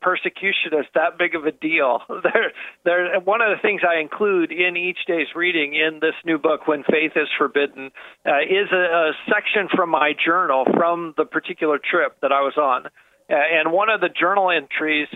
persecution 0.00 0.72
is 0.72 0.86
that 0.94 1.18
big 1.18 1.34
of 1.34 1.44
a 1.46 1.52
deal. 1.52 2.00
One 2.08 3.40
of 3.40 3.50
the 3.50 3.60
things 3.62 3.82
I 3.88 4.00
include 4.00 4.52
in 4.52 4.76
each 4.76 4.98
day's 5.06 5.28
reading 5.34 5.74
in 5.74 6.00
this 6.00 6.14
new 6.24 6.38
book, 6.38 6.66
"When 6.66 6.84
Faith 6.84 7.12
Is 7.16 7.28
Forbidden," 7.36 7.90
uh, 8.26 8.40
is 8.42 8.70
a, 8.72 8.76
a 8.76 9.12
section 9.26 9.68
from 9.74 9.90
my 9.90 10.12
journal 10.12 10.64
from 10.76 11.14
the 11.16 11.24
particular 11.24 11.78
trip 11.78 12.16
that 12.22 12.32
I 12.32 12.40
was 12.40 12.56
on, 12.56 12.86
uh, 12.86 13.34
and 13.34 13.72
one 13.72 13.90
of 13.90 14.00
the 14.00 14.08
journal 14.08 14.50
entries 14.50 15.08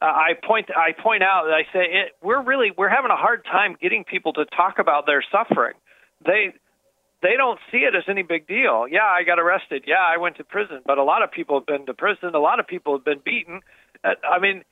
uh, 0.00 0.04
I 0.04 0.32
point 0.46 0.68
I 0.76 0.92
point 0.92 1.22
out 1.22 1.48
I 1.50 1.62
say 1.72 1.84
it, 1.84 2.12
we're 2.22 2.42
really 2.42 2.70
we're 2.76 2.90
having 2.90 3.10
a 3.10 3.16
hard 3.16 3.44
time 3.44 3.76
getting 3.80 4.04
people 4.04 4.34
to 4.34 4.44
talk 4.44 4.78
about 4.78 5.06
their 5.06 5.24
suffering. 5.32 5.74
They 6.24 6.52
they 7.22 7.36
don't 7.36 7.58
see 7.72 7.78
it 7.78 7.94
as 7.94 8.04
any 8.08 8.22
big 8.22 8.46
deal. 8.46 8.86
Yeah, 8.88 9.04
I 9.04 9.24
got 9.24 9.38
arrested. 9.38 9.84
Yeah, 9.86 10.04
I 10.06 10.18
went 10.18 10.36
to 10.36 10.44
prison. 10.44 10.80
But 10.84 10.98
a 10.98 11.02
lot 11.02 11.22
of 11.22 11.32
people 11.32 11.58
have 11.58 11.66
been 11.66 11.86
to 11.86 11.94
prison. 11.94 12.34
A 12.34 12.38
lot 12.38 12.60
of 12.60 12.66
people 12.66 12.94
have 12.94 13.04
been 13.04 13.20
beaten. 13.24 13.60
I 14.04 14.38
mean, 14.40 14.64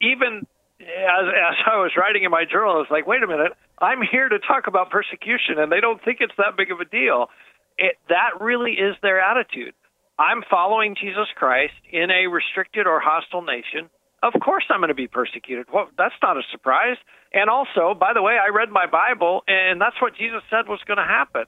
even 0.00 0.46
as, 0.80 1.26
as 1.26 1.56
I 1.66 1.76
was 1.78 1.92
writing 1.96 2.24
in 2.24 2.30
my 2.30 2.44
journal, 2.44 2.74
I 2.74 2.78
was 2.78 2.90
like, 2.90 3.06
wait 3.06 3.22
a 3.22 3.26
minute, 3.26 3.52
I'm 3.80 4.00
here 4.02 4.28
to 4.28 4.38
talk 4.38 4.66
about 4.66 4.90
persecution, 4.90 5.58
and 5.58 5.70
they 5.70 5.80
don't 5.80 6.02
think 6.04 6.18
it's 6.20 6.34
that 6.38 6.56
big 6.56 6.70
of 6.70 6.80
a 6.80 6.84
deal. 6.84 7.30
It, 7.76 7.96
that 8.08 8.40
really 8.40 8.72
is 8.72 8.96
their 9.02 9.20
attitude. 9.20 9.74
I'm 10.18 10.42
following 10.50 10.96
Jesus 11.00 11.28
Christ 11.36 11.74
in 11.92 12.10
a 12.10 12.26
restricted 12.26 12.86
or 12.86 12.98
hostile 12.98 13.42
nation. 13.42 13.88
Of 14.20 14.34
course, 14.42 14.64
I'm 14.68 14.80
going 14.80 14.88
to 14.88 14.98
be 14.98 15.06
persecuted. 15.06 15.66
Well, 15.72 15.88
that's 15.96 16.14
not 16.20 16.36
a 16.36 16.42
surprise. 16.50 16.96
And 17.32 17.48
also, 17.48 17.94
by 17.94 18.14
the 18.14 18.22
way, 18.22 18.34
I 18.34 18.50
read 18.50 18.70
my 18.70 18.86
Bible, 18.86 19.44
and 19.46 19.80
that's 19.80 19.94
what 20.02 20.16
Jesus 20.16 20.42
said 20.50 20.66
was 20.66 20.80
going 20.86 20.98
to 20.98 21.06
happen. 21.06 21.44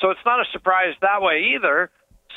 So 0.00 0.10
it's 0.10 0.24
not 0.26 0.40
a 0.40 0.44
surprise 0.50 0.94
that 1.00 1.22
way 1.22 1.54
either. 1.54 1.90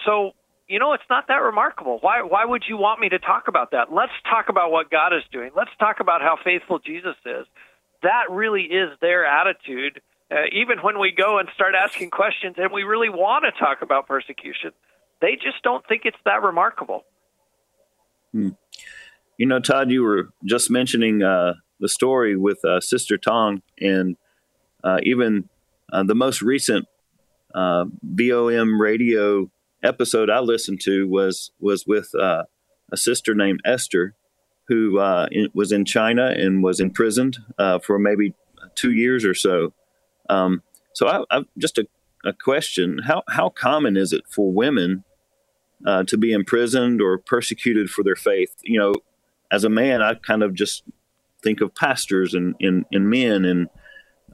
So 0.06 0.34
you 0.72 0.80
know, 0.80 0.94
it's 0.94 1.04
not 1.10 1.28
that 1.28 1.42
remarkable. 1.42 2.00
Why 2.00 2.22
why 2.22 2.46
would 2.46 2.64
you 2.68 2.78
want 2.78 3.02
me 3.02 3.10
to 3.10 3.20
talk 3.20 3.50
about 3.50 3.72
that? 3.72 3.92
Let's 3.92 4.14
talk 4.30 4.48
about 4.48 4.72
what 4.72 4.90
God 4.90 5.14
is 5.14 5.24
doing. 5.32 5.52
Let's 5.56 5.70
talk 5.80 6.00
about 6.00 6.22
how 6.22 6.38
faithful 6.42 6.80
Jesus 6.80 7.16
is. 7.26 7.46
That 8.04 8.32
really 8.32 8.64
is 8.64 8.90
their 9.02 9.26
attitude. 9.26 10.02
Uh, 10.32 10.46
even 10.54 10.80
when 10.80 10.98
we 10.98 11.12
go 11.12 11.40
and 11.40 11.50
start 11.54 11.74
asking 11.76 12.10
questions 12.10 12.56
and 12.58 12.72
we 12.72 12.84
really 12.84 13.10
want 13.10 13.44
to 13.44 13.52
talk 13.60 13.82
about 13.82 14.08
persecution, 14.08 14.72
they 15.20 15.34
just 15.34 15.62
don't 15.62 15.86
think 15.88 16.04
it's 16.06 16.18
that 16.24 16.42
remarkable. 16.42 17.04
Hmm. 18.32 18.52
You 19.38 19.48
know, 19.48 19.60
Todd, 19.60 19.92
you 19.92 20.04
were 20.04 20.30
just 20.46 20.72
mentioning 20.72 21.22
uh, 21.22 21.56
the 21.82 21.90
story 21.90 22.38
with 22.38 22.64
uh, 22.64 22.80
Sister 22.80 23.18
Tong, 23.18 23.62
and 23.78 24.16
uh, 24.86 25.00
even 25.04 25.50
uh, 25.92 26.04
the 26.04 26.16
most 26.16 26.42
recent 26.42 26.88
uh, 27.54 27.86
VOM 28.04 28.80
radio 28.80 29.52
episode 29.84 30.30
I 30.30 30.40
listened 30.40 30.82
to 30.82 31.08
was 31.08 31.52
was 31.60 31.86
with 31.86 32.14
uh, 32.16 32.44
a 32.92 32.98
sister 32.98 33.34
named 33.34 33.62
Esther, 33.66 34.16
who 34.68 35.00
uh, 35.00 35.28
in, 35.32 35.50
was 35.54 35.72
in 35.72 35.86
China 35.86 36.28
and 36.28 36.64
was 36.64 36.80
imprisoned 36.80 37.38
uh, 37.58 37.80
for 37.80 37.98
maybe 38.00 38.34
two 38.76 38.92
years 38.92 39.26
or 39.26 39.34
so. 39.34 39.74
Um, 40.30 40.62
so, 40.94 41.08
I, 41.08 41.24
I, 41.30 41.44
just 41.58 41.78
a, 41.78 41.88
a, 42.26 42.34
question: 42.34 43.00
how 43.06 43.24
how 43.30 43.50
common 43.50 43.98
is 43.98 44.14
it 44.14 44.24
for 44.30 44.52
women 44.52 45.04
uh, 45.86 46.04
to 46.04 46.18
be 46.18 46.32
imprisoned 46.32 47.02
or 47.02 47.18
persecuted 47.18 47.90
for 47.90 48.04
their 48.04 48.16
faith? 48.16 48.56
You 48.64 48.80
know, 48.80 48.94
as 49.52 49.64
a 49.64 49.70
man, 49.70 50.02
I 50.02 50.16
kind 50.16 50.44
of 50.44 50.54
just 50.54 50.84
think 51.44 51.62
of 51.62 51.74
pastors 51.74 52.34
and 52.34 52.56
and 52.60 52.86
men 52.92 53.46
and 53.46 53.68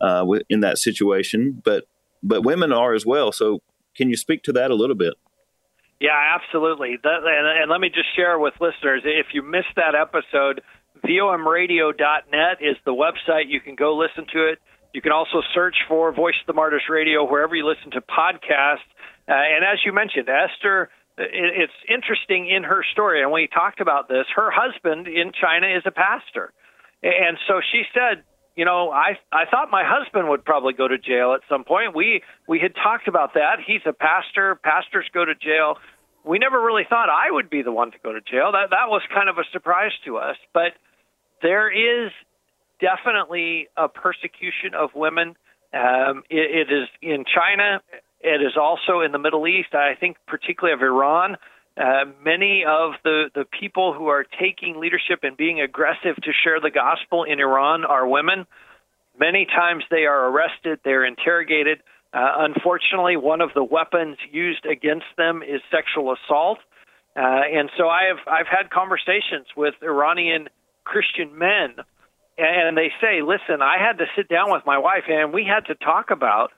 uh, 0.01 0.25
in 0.49 0.59
that 0.61 0.77
situation, 0.77 1.61
but 1.63 1.85
but 2.23 2.43
women 2.43 2.71
are 2.71 2.93
as 2.93 3.05
well. 3.05 3.31
So, 3.31 3.61
can 3.95 4.09
you 4.09 4.17
speak 4.17 4.43
to 4.43 4.53
that 4.53 4.71
a 4.71 4.75
little 4.75 4.95
bit? 4.95 5.13
Yeah, 5.99 6.35
absolutely. 6.35 6.97
That, 7.01 7.25
and, 7.25 7.63
and 7.63 7.71
let 7.71 7.81
me 7.81 7.89
just 7.89 8.15
share 8.15 8.37
with 8.37 8.53
listeners 8.61 9.01
if 9.03 9.27
you 9.33 9.41
missed 9.41 9.73
that 9.75 9.95
episode, 9.95 10.61
VOMradio.net 11.03 12.57
is 12.61 12.77
the 12.85 12.93
website. 12.93 13.49
You 13.49 13.61
can 13.61 13.75
go 13.75 13.97
listen 13.97 14.25
to 14.33 14.47
it. 14.51 14.59
You 14.93 15.01
can 15.01 15.11
also 15.11 15.41
search 15.53 15.75
for 15.87 16.11
Voice 16.13 16.35
of 16.41 16.47
the 16.47 16.53
Martyrs 16.53 16.83
Radio 16.89 17.29
wherever 17.29 17.55
you 17.55 17.67
listen 17.67 17.91
to 17.91 18.01
podcasts. 18.01 18.87
Uh, 19.27 19.33
and 19.33 19.65
as 19.65 19.79
you 19.85 19.93
mentioned, 19.93 20.29
Esther, 20.29 20.89
it, 21.17 21.69
it's 21.69 21.73
interesting 21.89 22.49
in 22.49 22.63
her 22.63 22.83
story, 22.93 23.21
and 23.21 23.31
we 23.31 23.47
talked 23.47 23.81
about 23.81 24.07
this. 24.07 24.25
Her 24.35 24.49
husband 24.51 25.07
in 25.07 25.31
China 25.33 25.67
is 25.67 25.83
a 25.85 25.91
pastor. 25.91 26.53
And 27.03 27.37
so 27.47 27.61
she 27.71 27.83
said, 27.93 28.23
you 28.57 28.65
know, 28.65 28.89
I 28.89 29.13
I 29.31 29.45
thought 29.49 29.69
my 29.71 29.83
husband 29.85 30.27
would 30.29 30.43
probably 30.43 30.73
go 30.73 30.87
to 30.87 30.97
jail 30.97 31.33
at 31.35 31.41
some 31.47 31.63
point. 31.63 31.95
We 31.95 32.23
we 32.47 32.59
had 32.59 32.73
talked 32.73 33.07
about 33.07 33.35
that. 33.35 33.57
He's 33.65 33.81
a 33.85 33.93
pastor. 33.93 34.55
Pastors 34.55 35.05
go 35.13 35.23
to 35.23 35.35
jail. 35.35 35.77
We 36.25 36.39
never 36.39 36.59
really 36.59 36.83
thought 36.89 37.07
I 37.07 37.31
would 37.31 37.51
be 37.51 37.61
the 37.61 37.71
one 37.71 37.91
to 37.91 37.97
go 38.03 38.11
to 38.11 38.19
jail. 38.19 38.51
That 38.51 38.71
that 38.71 38.89
was 38.89 39.03
kind 39.13 39.29
of 39.29 39.37
a 39.37 39.43
surprise 39.53 39.91
to 40.05 40.17
us. 40.17 40.37
But 40.55 40.73
there 41.43 41.69
is 41.69 42.11
definitely 42.81 43.67
a 43.77 43.87
persecution 43.87 44.73
of 44.73 44.89
women. 44.95 45.35
Um, 45.71 46.23
it, 46.27 46.67
it 46.67 46.73
is 46.73 46.87
in 46.99 47.25
China. 47.29 47.79
It 48.21 48.41
is 48.41 48.57
also 48.59 49.01
in 49.01 49.11
the 49.11 49.19
Middle 49.19 49.47
East. 49.47 49.75
I 49.75 49.93
think 49.99 50.17
particularly 50.25 50.73
of 50.73 50.81
Iran. 50.81 51.37
Uh, 51.77 52.05
many 52.25 52.63
of 52.67 52.93
the, 53.03 53.29
the 53.35 53.45
people 53.59 53.93
who 53.93 54.07
are 54.07 54.25
taking 54.39 54.79
leadership 54.79 55.19
and 55.21 55.37
being 55.37 55.61
aggressive 55.61 56.15
to 56.15 56.31
share 56.43 56.59
the 56.59 56.71
gospel 56.71 57.23
in 57.23 57.39
Iran 57.39 57.85
are 57.85 58.07
women. 58.07 58.47
Many 59.19 59.45
times 59.45 59.83
they 59.91 60.05
are 60.05 60.27
arrested, 60.29 60.79
they're 60.83 61.05
interrogated. 61.05 61.83
Uh, 62.13 62.49
unfortunately, 62.49 63.15
one 63.15 63.41
of 63.41 63.51
the 63.53 63.63
weapons 63.63 64.17
used 64.31 64.65
against 64.65 65.05
them 65.17 65.43
is 65.43 65.61
sexual 65.69 66.13
assault. 66.13 66.57
Uh, 67.15 67.19
and 67.19 67.69
so 67.77 67.87
I 67.89 68.05
have 68.09 68.25
I've 68.27 68.47
had 68.47 68.69
conversations 68.69 69.47
with 69.55 69.73
Iranian 69.81 70.49
Christian 70.83 71.37
men, 71.37 71.75
and 72.37 72.77
they 72.77 72.91
say, 73.01 73.21
"Listen, 73.21 73.61
I 73.61 73.77
had 73.79 73.97
to 73.97 74.05
sit 74.15 74.29
down 74.29 74.51
with 74.51 74.63
my 74.65 74.77
wife, 74.77 75.03
and 75.09 75.33
we 75.33 75.43
had 75.43 75.65
to 75.65 75.75
talk 75.75 76.11
about 76.11 76.51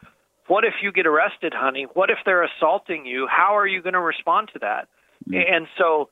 what 0.48 0.66
if 0.66 0.76
you 0.82 0.92
get 0.92 1.08
arrested, 1.08 1.54
honey? 1.54 1.88
What 1.94 2.10
if 2.10 2.20
they're 2.26 2.44
assaulting 2.44 3.06
you? 3.06 3.28
How 3.28 3.58
are 3.58 3.68
you 3.68 3.82
going 3.82 3.94
to 3.94 4.02
respond 4.02 4.50
to 4.54 4.60
that?" 4.60 4.88
Mm-hmm. 5.30 5.54
And 5.54 5.68
so 5.78 6.10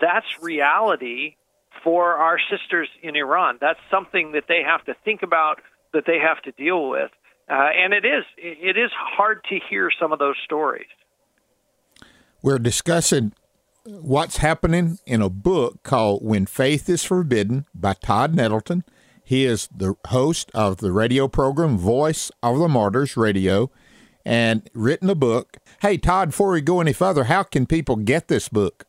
that's 0.00 0.26
reality 0.40 1.36
for 1.82 2.14
our 2.16 2.38
sisters 2.50 2.88
in 3.02 3.16
Iran. 3.16 3.58
That's 3.60 3.80
something 3.90 4.32
that 4.32 4.44
they 4.48 4.62
have 4.64 4.84
to 4.84 4.94
think 5.04 5.22
about, 5.22 5.60
that 5.92 6.04
they 6.06 6.18
have 6.18 6.42
to 6.42 6.52
deal 6.52 6.88
with. 6.88 7.10
Uh, 7.48 7.68
and 7.76 7.92
it 7.92 8.04
is 8.04 8.24
it 8.36 8.76
is 8.76 8.90
hard 8.94 9.42
to 9.48 9.58
hear 9.68 9.90
some 9.98 10.12
of 10.12 10.20
those 10.20 10.36
stories. 10.44 10.86
We're 12.42 12.60
discussing 12.60 13.32
what's 13.84 14.36
happening 14.36 14.98
in 15.04 15.20
a 15.20 15.28
book 15.28 15.82
called 15.82 16.24
When 16.24 16.46
Faith 16.46 16.88
is 16.88 17.04
Forbidden 17.04 17.66
by 17.74 17.94
Todd 17.94 18.36
Nettleton. 18.36 18.84
He 19.24 19.44
is 19.44 19.68
the 19.74 19.94
host 20.08 20.50
of 20.54 20.78
the 20.78 20.92
radio 20.92 21.28
program 21.28 21.76
Voice 21.76 22.30
of 22.42 22.58
the 22.58 22.68
Martyrs 22.68 23.16
Radio 23.16 23.70
and 24.24 24.68
written 24.74 25.10
a 25.10 25.14
book. 25.14 25.58
Hey, 25.82 25.98
Todd, 25.98 26.30
before 26.30 26.52
we 26.52 26.60
go 26.60 26.80
any 26.80 26.92
further, 26.92 27.24
how 27.24 27.42
can 27.42 27.66
people 27.66 27.96
get 27.96 28.28
this 28.28 28.48
book? 28.48 28.86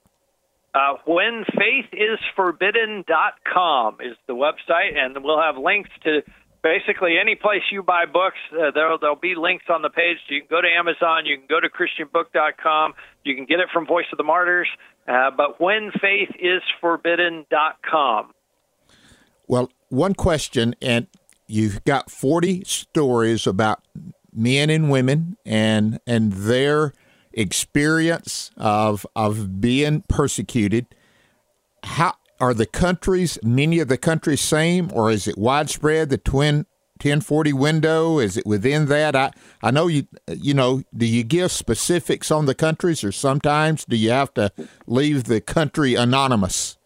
Uh, 0.73 0.95
whenfaithisforbidden.com 1.05 3.97
is 4.01 4.15
the 4.27 4.33
website, 4.33 4.97
and 4.97 5.21
we'll 5.23 5.41
have 5.41 5.57
links 5.57 5.89
to 6.03 6.21
basically 6.63 7.17
any 7.19 7.35
place 7.35 7.61
you 7.71 7.83
buy 7.83 8.05
books. 8.05 8.37
Uh, 8.53 8.71
there'll, 8.73 8.97
there'll 8.97 9.17
be 9.17 9.35
links 9.35 9.65
on 9.69 9.81
the 9.81 9.89
page. 9.89 10.19
You 10.29 10.39
can 10.41 10.47
go 10.49 10.61
to 10.61 10.69
Amazon, 10.69 11.25
you 11.25 11.35
can 11.37 11.47
go 11.47 11.59
to 11.59 11.67
ChristianBook.com, 11.67 12.93
you 13.25 13.35
can 13.35 13.43
get 13.45 13.59
it 13.59 13.67
from 13.73 13.85
Voice 13.85 14.05
of 14.13 14.17
the 14.17 14.23
Martyrs, 14.23 14.69
uh, 15.07 15.31
but 15.35 15.59
whenfaithisforbidden.com. 15.59 18.31
Well, 19.47 19.69
one 19.89 20.13
question, 20.13 20.75
and 20.81 21.07
you've 21.47 21.83
got 21.83 22.09
40 22.09 22.63
stories 22.63 23.45
about 23.45 23.83
men 24.33 24.69
and 24.69 24.89
women 24.89 25.37
and 25.45 25.99
and 26.07 26.33
their 26.33 26.93
experience 27.33 28.51
of 28.57 29.05
of 29.15 29.61
being 29.61 30.03
persecuted. 30.07 30.87
How 31.83 32.15
are 32.39 32.53
the 32.53 32.65
countries 32.65 33.37
many 33.43 33.79
of 33.79 33.87
the 33.87 33.97
countries 33.97 34.41
same 34.41 34.91
or 34.93 35.11
is 35.11 35.27
it 35.27 35.37
widespread 35.37 36.09
the 36.09 36.17
twin 36.17 36.65
1040 37.01 37.53
window? 37.53 38.19
Is 38.19 38.37
it 38.37 38.45
within 38.45 38.87
that? 38.87 39.15
I 39.15 39.31
i 39.63 39.71
know 39.71 39.87
you 39.87 40.07
you 40.27 40.53
know 40.53 40.83
do 40.95 41.05
you 41.05 41.23
give 41.23 41.51
specifics 41.51 42.31
on 42.31 42.45
the 42.45 42.55
countries 42.55 43.03
or 43.03 43.11
sometimes 43.11 43.85
do 43.85 43.95
you 43.95 44.11
have 44.11 44.33
to 44.35 44.51
leave 44.87 45.25
the 45.25 45.41
country 45.41 45.95
anonymous? 45.95 46.77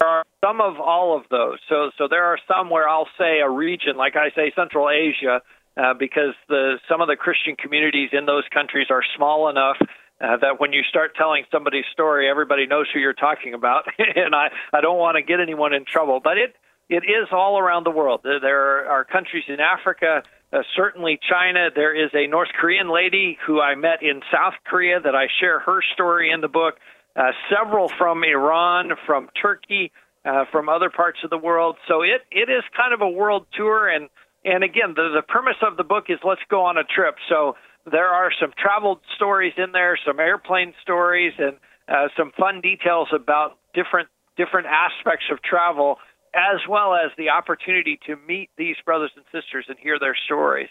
There 0.00 0.08
are 0.08 0.24
some 0.44 0.60
of 0.60 0.80
all 0.80 1.16
of 1.16 1.24
those. 1.30 1.58
So 1.68 1.90
so 1.96 2.08
there 2.08 2.24
are 2.24 2.38
some 2.48 2.70
where 2.70 2.88
i'll 2.88 3.08
say 3.18 3.40
a 3.40 3.48
region 3.48 3.96
like 3.96 4.16
i 4.16 4.30
say 4.34 4.52
central 4.56 4.90
asia 4.90 5.40
uh, 5.76 5.94
because 5.98 6.34
the 6.48 6.78
some 6.88 7.00
of 7.00 7.08
the 7.08 7.16
Christian 7.16 7.56
communities 7.56 8.10
in 8.12 8.26
those 8.26 8.44
countries 8.52 8.88
are 8.90 9.02
small 9.16 9.48
enough 9.48 9.76
uh, 10.20 10.36
that 10.36 10.60
when 10.60 10.72
you 10.72 10.82
start 10.88 11.16
telling 11.16 11.44
somebody's 11.50 11.84
story, 11.92 12.28
everybody 12.28 12.66
knows 12.66 12.86
who 12.92 13.00
you're 13.00 13.12
talking 13.12 13.54
about. 13.54 13.84
and 13.98 14.34
I 14.34 14.48
I 14.72 14.80
don't 14.80 14.98
want 14.98 15.16
to 15.16 15.22
get 15.22 15.40
anyone 15.40 15.72
in 15.74 15.84
trouble, 15.84 16.20
but 16.22 16.38
it 16.38 16.54
it 16.88 17.04
is 17.04 17.28
all 17.32 17.58
around 17.58 17.84
the 17.84 17.90
world. 17.90 18.20
There 18.22 18.88
are 18.88 19.04
countries 19.04 19.44
in 19.48 19.60
Africa, 19.60 20.22
uh, 20.52 20.62
certainly 20.76 21.18
China. 21.28 21.70
There 21.74 21.94
is 21.94 22.10
a 22.14 22.26
North 22.26 22.50
Korean 22.60 22.92
lady 22.92 23.38
who 23.46 23.60
I 23.60 23.74
met 23.74 24.02
in 24.02 24.20
South 24.30 24.54
Korea 24.64 25.00
that 25.00 25.14
I 25.14 25.26
share 25.40 25.58
her 25.60 25.80
story 25.94 26.30
in 26.30 26.40
the 26.40 26.48
book. 26.48 26.74
Uh, 27.16 27.32
several 27.50 27.88
from 27.88 28.24
Iran, 28.24 28.92
from 29.06 29.28
Turkey, 29.40 29.92
uh, 30.24 30.44
from 30.50 30.68
other 30.68 30.88
parts 30.88 31.18
of 31.24 31.30
the 31.30 31.38
world. 31.38 31.76
So 31.88 32.02
it 32.02 32.22
it 32.30 32.48
is 32.48 32.62
kind 32.76 32.94
of 32.94 33.00
a 33.00 33.08
world 33.08 33.46
tour 33.54 33.88
and 33.88 34.08
and 34.44 34.64
again, 34.64 34.94
the, 34.94 35.10
the 35.14 35.22
premise 35.26 35.56
of 35.62 35.76
the 35.76 35.84
book 35.84 36.04
is 36.08 36.18
let's 36.24 36.40
go 36.50 36.64
on 36.64 36.76
a 36.76 36.84
trip. 36.84 37.14
So 37.28 37.54
there 37.90 38.08
are 38.08 38.30
some 38.40 38.52
travel 38.58 39.00
stories 39.16 39.52
in 39.56 39.72
there, 39.72 39.98
some 40.06 40.20
airplane 40.20 40.74
stories, 40.82 41.32
and 41.38 41.56
uh, 41.88 42.08
some 42.16 42.32
fun 42.38 42.60
details 42.60 43.08
about 43.14 43.58
different 43.74 44.08
different 44.36 44.66
aspects 44.66 45.26
of 45.30 45.42
travel, 45.42 45.96
as 46.34 46.60
well 46.68 46.94
as 46.94 47.10
the 47.18 47.28
opportunity 47.28 47.98
to 48.06 48.16
meet 48.26 48.48
these 48.56 48.76
brothers 48.84 49.10
and 49.16 49.24
sisters 49.32 49.66
and 49.68 49.78
hear 49.78 49.98
their 49.98 50.16
stories. 50.24 50.70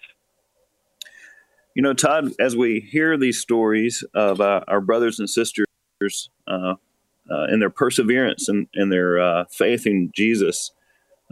You 1.75 1.83
know, 1.83 1.93
Todd, 1.93 2.31
as 2.39 2.55
we 2.55 2.81
hear 2.81 3.17
these 3.17 3.39
stories 3.39 4.03
of 4.13 4.41
uh, 4.41 4.61
our 4.67 4.81
brothers 4.81 5.19
and 5.19 5.29
sisters 5.29 5.67
uh, 6.47 6.51
uh, 6.51 6.75
and 7.27 7.61
their 7.61 7.69
perseverance 7.69 8.49
and, 8.49 8.67
and 8.73 8.91
their 8.91 9.19
uh, 9.19 9.45
faith 9.49 9.85
in 9.85 10.11
Jesus, 10.13 10.71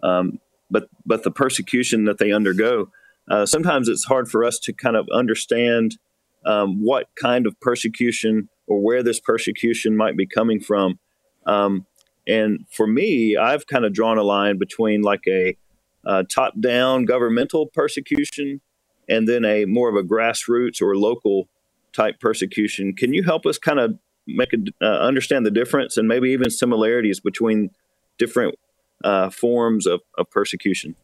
um, 0.01 0.39
but 0.70 0.90
but 1.06 1.24
the 1.24 1.32
persecution 1.32 2.06
that 2.06 2.18
they 2.18 2.32
undergo, 2.32 2.92
uh, 3.30 3.46
sometimes 3.46 3.88
it's 3.88 4.06
hard 4.06 4.30
for 4.30 4.44
us 4.44 4.60
to 4.60 4.74
kind 4.74 4.96
of 4.96 5.08
understand 5.14 5.98
um, 6.46 6.84
what 6.84 7.08
kind 7.16 7.46
of 7.46 7.60
persecution 7.60 8.50
or 8.68 8.82
where 8.82 9.04
this 9.04 9.20
persecution 9.20 9.96
might 9.96 10.16
be 10.16 10.26
coming 10.26 10.60
from. 10.60 11.00
Um, 11.46 11.86
and 12.28 12.66
for 12.72 12.86
me, 12.86 13.36
I've 13.36 13.66
kind 13.66 13.86
of 13.86 13.94
drawn 13.94 14.18
a 14.18 14.24
line 14.24 14.58
between 14.58 15.02
like 15.02 15.24
a 15.28 15.58
uh, 16.06 16.24
top-down 16.30 17.06
governmental 17.06 17.68
persecution 17.68 18.62
and 19.10 19.28
then 19.28 19.44
a 19.44 19.66
more 19.66 19.90
of 19.90 19.96
a 19.96 20.08
grassroots 20.08 20.82
or 20.82 20.96
local 20.96 21.50
type 21.94 22.20
persecution. 22.20 22.94
Can 22.96 23.14
you 23.14 23.24
help 23.24 23.46
us 23.46 23.58
kind 23.58 23.80
of 23.80 23.98
make 24.28 24.54
a, 24.54 24.86
uh, 24.86 25.00
understand 25.00 25.46
the 25.46 25.52
difference 25.52 25.98
and 25.98 26.08
maybe 26.08 26.30
even 26.30 26.52
similarities 26.52 27.20
between 27.20 27.72
different 28.20 28.56
uh, 29.03 29.29
forms 29.29 29.86
of, 29.86 30.01
of 30.18 30.29
persecution? 30.29 30.96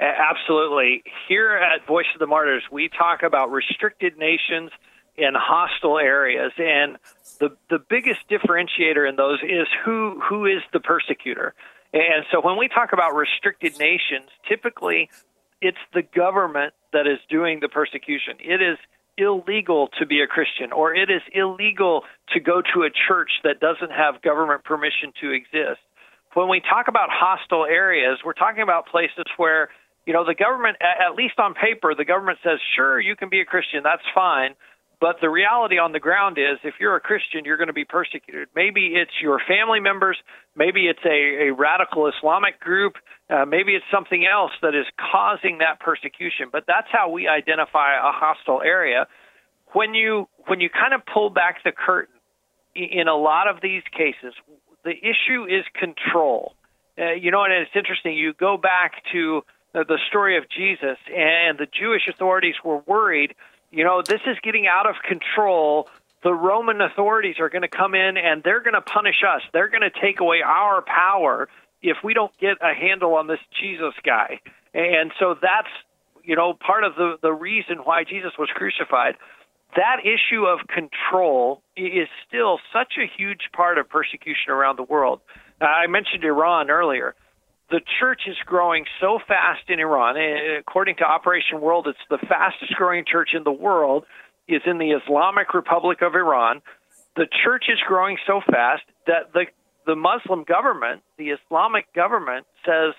Absolutely. 0.00 1.02
Here 1.28 1.56
at 1.56 1.86
Voice 1.86 2.06
of 2.14 2.20
the 2.20 2.26
Martyrs, 2.26 2.62
we 2.70 2.88
talk 2.88 3.22
about 3.22 3.50
restricted 3.50 4.16
nations 4.16 4.70
in 5.16 5.32
hostile 5.34 5.98
areas, 5.98 6.52
and 6.56 6.96
the 7.40 7.56
the 7.68 7.80
biggest 7.90 8.20
differentiator 8.30 9.08
in 9.08 9.16
those 9.16 9.40
is 9.42 9.66
who 9.84 10.20
who 10.20 10.46
is 10.46 10.62
the 10.72 10.78
persecutor. 10.78 11.54
And 11.92 12.24
so, 12.30 12.40
when 12.40 12.56
we 12.56 12.68
talk 12.68 12.92
about 12.92 13.16
restricted 13.16 13.78
nations, 13.78 14.30
typically 14.48 15.10
it's 15.60 15.78
the 15.92 16.02
government 16.02 16.74
that 16.92 17.08
is 17.08 17.18
doing 17.28 17.58
the 17.60 17.68
persecution. 17.68 18.34
It 18.38 18.62
is 18.62 18.78
illegal 19.16 19.88
to 19.98 20.06
be 20.06 20.20
a 20.20 20.28
Christian, 20.28 20.70
or 20.70 20.94
it 20.94 21.10
is 21.10 21.22
illegal 21.34 22.04
to 22.28 22.40
go 22.40 22.62
to 22.62 22.82
a 22.82 22.90
church 22.90 23.30
that 23.42 23.58
doesn't 23.58 23.90
have 23.90 24.22
government 24.22 24.62
permission 24.62 25.12
to 25.20 25.32
exist. 25.32 25.80
When 26.34 26.48
we 26.48 26.60
talk 26.60 26.88
about 26.88 27.08
hostile 27.10 27.64
areas, 27.64 28.18
we're 28.24 28.34
talking 28.34 28.62
about 28.62 28.86
places 28.86 29.24
where, 29.36 29.70
you 30.06 30.12
know, 30.12 30.24
the 30.24 30.34
government, 30.34 30.76
at 30.80 31.14
least 31.14 31.38
on 31.38 31.54
paper, 31.54 31.94
the 31.94 32.04
government 32.04 32.38
says, 32.44 32.58
sure, 32.76 33.00
you 33.00 33.16
can 33.16 33.28
be 33.28 33.40
a 33.40 33.44
Christian, 33.44 33.82
that's 33.82 34.02
fine. 34.14 34.54
But 35.00 35.16
the 35.20 35.30
reality 35.30 35.78
on 35.78 35.92
the 35.92 36.00
ground 36.00 36.38
is 36.38 36.58
if 36.64 36.74
you're 36.80 36.96
a 36.96 37.00
Christian, 37.00 37.44
you're 37.44 37.56
going 37.56 37.68
to 37.68 37.72
be 37.72 37.84
persecuted. 37.84 38.48
Maybe 38.54 38.94
it's 38.94 39.12
your 39.22 39.40
family 39.46 39.78
members, 39.78 40.18
maybe 40.56 40.86
it's 40.86 41.04
a, 41.04 41.48
a 41.48 41.54
radical 41.54 42.08
Islamic 42.08 42.58
group, 42.58 42.94
uh, 43.30 43.44
maybe 43.44 43.72
it's 43.72 43.84
something 43.92 44.26
else 44.26 44.52
that 44.60 44.74
is 44.74 44.86
causing 44.98 45.58
that 45.58 45.78
persecution. 45.80 46.48
But 46.50 46.64
that's 46.66 46.88
how 46.90 47.10
we 47.10 47.28
identify 47.28 47.94
a 47.94 48.10
hostile 48.10 48.60
area. 48.60 49.06
When 49.72 49.94
you 49.94 50.28
when 50.46 50.60
you 50.60 50.70
kind 50.70 50.94
of 50.94 51.02
pull 51.06 51.30
back 51.30 51.62
the 51.62 51.72
curtain, 51.72 52.14
in 52.74 53.06
a 53.06 53.14
lot 53.14 53.48
of 53.48 53.60
these 53.60 53.82
cases, 53.92 54.34
the 54.84 54.94
issue 54.96 55.44
is 55.44 55.64
control. 55.74 56.54
Uh, 56.98 57.12
you 57.12 57.30
know, 57.30 57.44
and 57.44 57.52
it's 57.52 57.70
interesting. 57.74 58.16
You 58.16 58.32
go 58.32 58.56
back 58.56 59.02
to 59.12 59.42
the 59.72 59.98
story 60.08 60.36
of 60.36 60.48
Jesus, 60.48 60.98
and 61.14 61.58
the 61.58 61.66
Jewish 61.66 62.08
authorities 62.08 62.56
were 62.64 62.78
worried 62.78 63.34
you 63.70 63.84
know, 63.84 64.02
this 64.02 64.20
is 64.26 64.36
getting 64.42 64.66
out 64.66 64.88
of 64.88 64.96
control. 65.06 65.88
The 66.22 66.32
Roman 66.32 66.80
authorities 66.80 67.36
are 67.38 67.48
going 67.48 67.62
to 67.62 67.68
come 67.68 67.94
in 67.94 68.16
and 68.16 68.42
they're 68.42 68.62
going 68.62 68.74
to 68.74 68.80
punish 68.80 69.22
us. 69.26 69.42
They're 69.52 69.68
going 69.68 69.82
to 69.82 70.00
take 70.00 70.20
away 70.20 70.38
our 70.44 70.82
power 70.82 71.48
if 71.82 71.98
we 72.02 72.14
don't 72.14 72.36
get 72.38 72.56
a 72.60 72.74
handle 72.74 73.14
on 73.14 73.26
this 73.26 73.38
Jesus 73.60 73.94
guy. 74.04 74.40
And 74.74 75.12
so 75.18 75.36
that's, 75.40 75.68
you 76.24 76.34
know, 76.34 76.54
part 76.54 76.84
of 76.84 76.94
the, 76.96 77.16
the 77.22 77.32
reason 77.32 77.78
why 77.78 78.04
Jesus 78.04 78.32
was 78.38 78.48
crucified. 78.54 79.14
That 79.76 80.00
issue 80.02 80.44
of 80.44 80.60
control 80.66 81.62
is 81.76 82.08
still 82.26 82.58
such 82.72 82.94
a 82.98 83.06
huge 83.06 83.50
part 83.54 83.78
of 83.78 83.88
persecution 83.88 84.50
around 84.50 84.78
the 84.78 84.82
world. 84.82 85.20
I 85.60 85.86
mentioned 85.86 86.24
Iran 86.24 86.70
earlier 86.70 87.14
the 87.70 87.80
church 88.00 88.22
is 88.26 88.36
growing 88.46 88.86
so 89.00 89.18
fast 89.26 89.68
in 89.68 89.78
Iran. 89.78 90.16
Eh, 90.16 90.58
according 90.58 90.96
to 90.96 91.04
Operation 91.04 91.60
World, 91.60 91.86
it's 91.86 91.98
the 92.08 92.18
fastest 92.26 92.74
growing 92.74 93.04
church 93.06 93.30
in 93.34 93.44
the 93.44 93.52
world 93.52 94.04
is 94.48 94.62
in 94.64 94.78
the 94.78 94.92
Islamic 94.92 95.52
Republic 95.52 96.00
of 96.00 96.14
Iran. 96.14 96.62
The 97.16 97.26
church 97.44 97.64
is 97.68 97.78
growing 97.86 98.16
so 98.26 98.40
fast 98.50 98.82
that 99.06 99.32
the 99.34 99.46
the 99.86 99.96
Muslim 99.96 100.44
government, 100.44 101.02
the 101.16 101.30
Islamic 101.30 101.92
government 101.94 102.46
says 102.64 102.92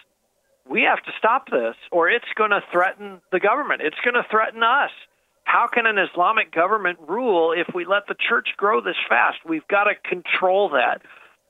we 0.67 0.83
have 0.83 1.03
to 1.03 1.11
stop 1.17 1.49
this 1.49 1.75
or 1.91 2.09
it's 2.09 2.25
going 2.35 2.49
to 2.49 2.61
threaten 2.71 3.21
the 3.31 3.39
government. 3.39 3.81
It's 3.83 3.99
going 4.03 4.15
to 4.15 4.25
threaten 4.29 4.63
us. 4.63 4.89
How 5.49 5.65
can 5.65 5.87
an 5.87 5.97
Islamic 5.97 6.53
government 6.53 6.99
rule 7.07 7.53
if 7.53 7.73
we 7.73 7.83
let 7.83 8.05
the 8.07 8.13
church 8.13 8.49
grow 8.55 8.81
this 8.81 9.01
fast? 9.09 9.39
We've 9.43 9.67
got 9.67 9.85
to 9.85 9.95
control 9.95 10.69
that. 10.69 11.01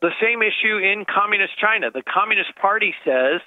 The 0.02 0.12
same 0.22 0.42
issue 0.42 0.78
in 0.78 1.04
communist 1.04 1.60
China. 1.60 1.92
The 1.92 2.02
Communist 2.02 2.56
Party 2.56 2.96
says, 3.04 3.42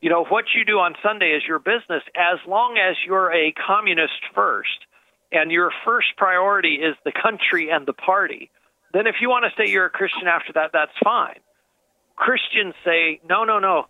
you 0.00 0.08
know, 0.08 0.24
what 0.24 0.44
you 0.54 0.64
do 0.64 0.78
on 0.78 0.94
Sunday 1.02 1.30
is 1.30 1.42
your 1.42 1.58
business 1.58 2.04
as 2.14 2.38
long 2.46 2.78
as 2.78 2.94
you're 3.04 3.32
a 3.32 3.50
communist 3.50 4.22
first 4.32 4.78
and 5.32 5.50
your 5.50 5.72
first 5.84 6.16
priority 6.16 6.76
is 6.76 6.94
the 7.04 7.10
country 7.10 7.70
and 7.70 7.84
the 7.84 7.92
party. 7.92 8.48
Then 8.92 9.08
if 9.08 9.16
you 9.20 9.28
want 9.28 9.44
to 9.44 9.50
say 9.60 9.68
you're 9.68 9.86
a 9.86 9.90
Christian 9.90 10.28
after 10.28 10.52
that, 10.52 10.70
that's 10.72 10.96
fine. 11.02 11.40
Christians 12.14 12.74
say, 12.84 13.20
no, 13.28 13.42
no, 13.42 13.58
no. 13.58 13.86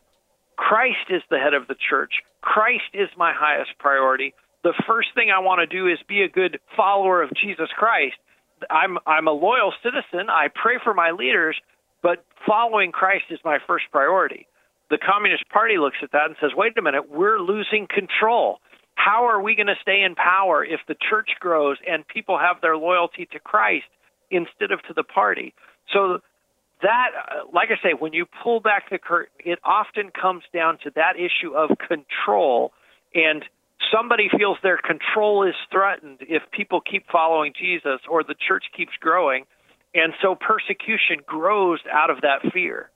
Christ 0.57 1.11
is 1.11 1.21
the 1.29 1.39
head 1.39 1.53
of 1.53 1.69
the 1.69 1.77
church. 1.91 2.23
Christ 2.41 2.89
is 2.95 3.11
my 3.19 3.35
highest 3.37 3.73
priority. 3.79 4.33
The 4.67 4.75
first 4.85 5.15
thing 5.15 5.31
I 5.31 5.39
want 5.39 5.61
to 5.61 5.67
do 5.71 5.87
is 5.87 5.97
be 6.09 6.23
a 6.23 6.29
good 6.29 6.59
follower 6.77 7.23
of 7.23 7.31
Jesus 7.41 7.69
Christ. 7.79 8.17
I'm 8.69 8.99
I'm 9.07 9.29
a 9.29 9.31
loyal 9.31 9.73
citizen. 9.81 10.29
I 10.29 10.49
pray 10.53 10.81
for 10.83 10.93
my 10.93 11.13
leaders, 11.13 11.57
but 12.03 12.25
following 12.45 12.91
Christ 12.91 13.27
is 13.31 13.39
my 13.45 13.59
first 13.65 13.85
priority. 13.93 14.49
The 14.91 14.99
Communist 14.99 15.49
Party 15.51 15.79
looks 15.79 15.99
at 16.03 16.11
that 16.11 16.27
and 16.27 16.35
says, 16.41 16.51
wait 16.57 16.77
a 16.77 16.83
minute, 16.83 17.09
we're 17.09 17.39
losing 17.39 17.87
control. 17.87 18.59
How 18.97 19.29
are 19.29 19.41
we 19.41 19.55
going 19.55 19.69
to 19.69 19.79
stay 19.81 20.03
in 20.03 20.17
power 20.17 20.65
if 20.65 20.81
the 20.89 20.97
church 20.99 21.31
grows 21.39 21.77
and 21.89 22.03
people 22.09 22.37
have 22.37 22.61
their 22.61 22.77
loyalty 22.77 23.29
to 23.31 23.39
Christ 23.39 23.87
instead 24.33 24.73
of 24.73 24.83
to 24.89 24.95
the 24.95 25.05
party? 25.05 25.55
So, 25.93 26.19
that, 26.83 27.11
like 27.53 27.69
I 27.71 27.81
say, 27.81 27.95
when 27.97 28.13
you 28.13 28.27
pull 28.43 28.59
back 28.59 28.91
the 28.91 28.99
curtain, 28.99 29.33
it 29.45 29.61
often 29.65 30.11
comes 30.11 30.43
down 30.53 30.79
to 30.83 30.91
that 30.97 31.15
issue 31.15 31.55
of 31.55 31.79
control. 31.79 32.73
And 33.15 33.45
somebody 33.93 34.29
feels 34.37 34.59
their 34.63 34.79
control 34.79 35.47
is 35.47 35.55
threatened 35.71 36.19
if 36.21 36.43
people 36.53 36.81
keep 36.81 37.07
following 37.11 37.53
Jesus 37.59 38.01
or 38.09 38.23
the 38.23 38.35
church 38.47 38.65
keeps 38.77 38.93
growing. 39.01 39.45
And 39.95 40.13
so 40.21 40.35
persecution 40.35 41.23
grows 41.27 41.81
out 41.91 42.11
of 42.11 42.21
that 42.21 42.53
fear. 42.53 42.91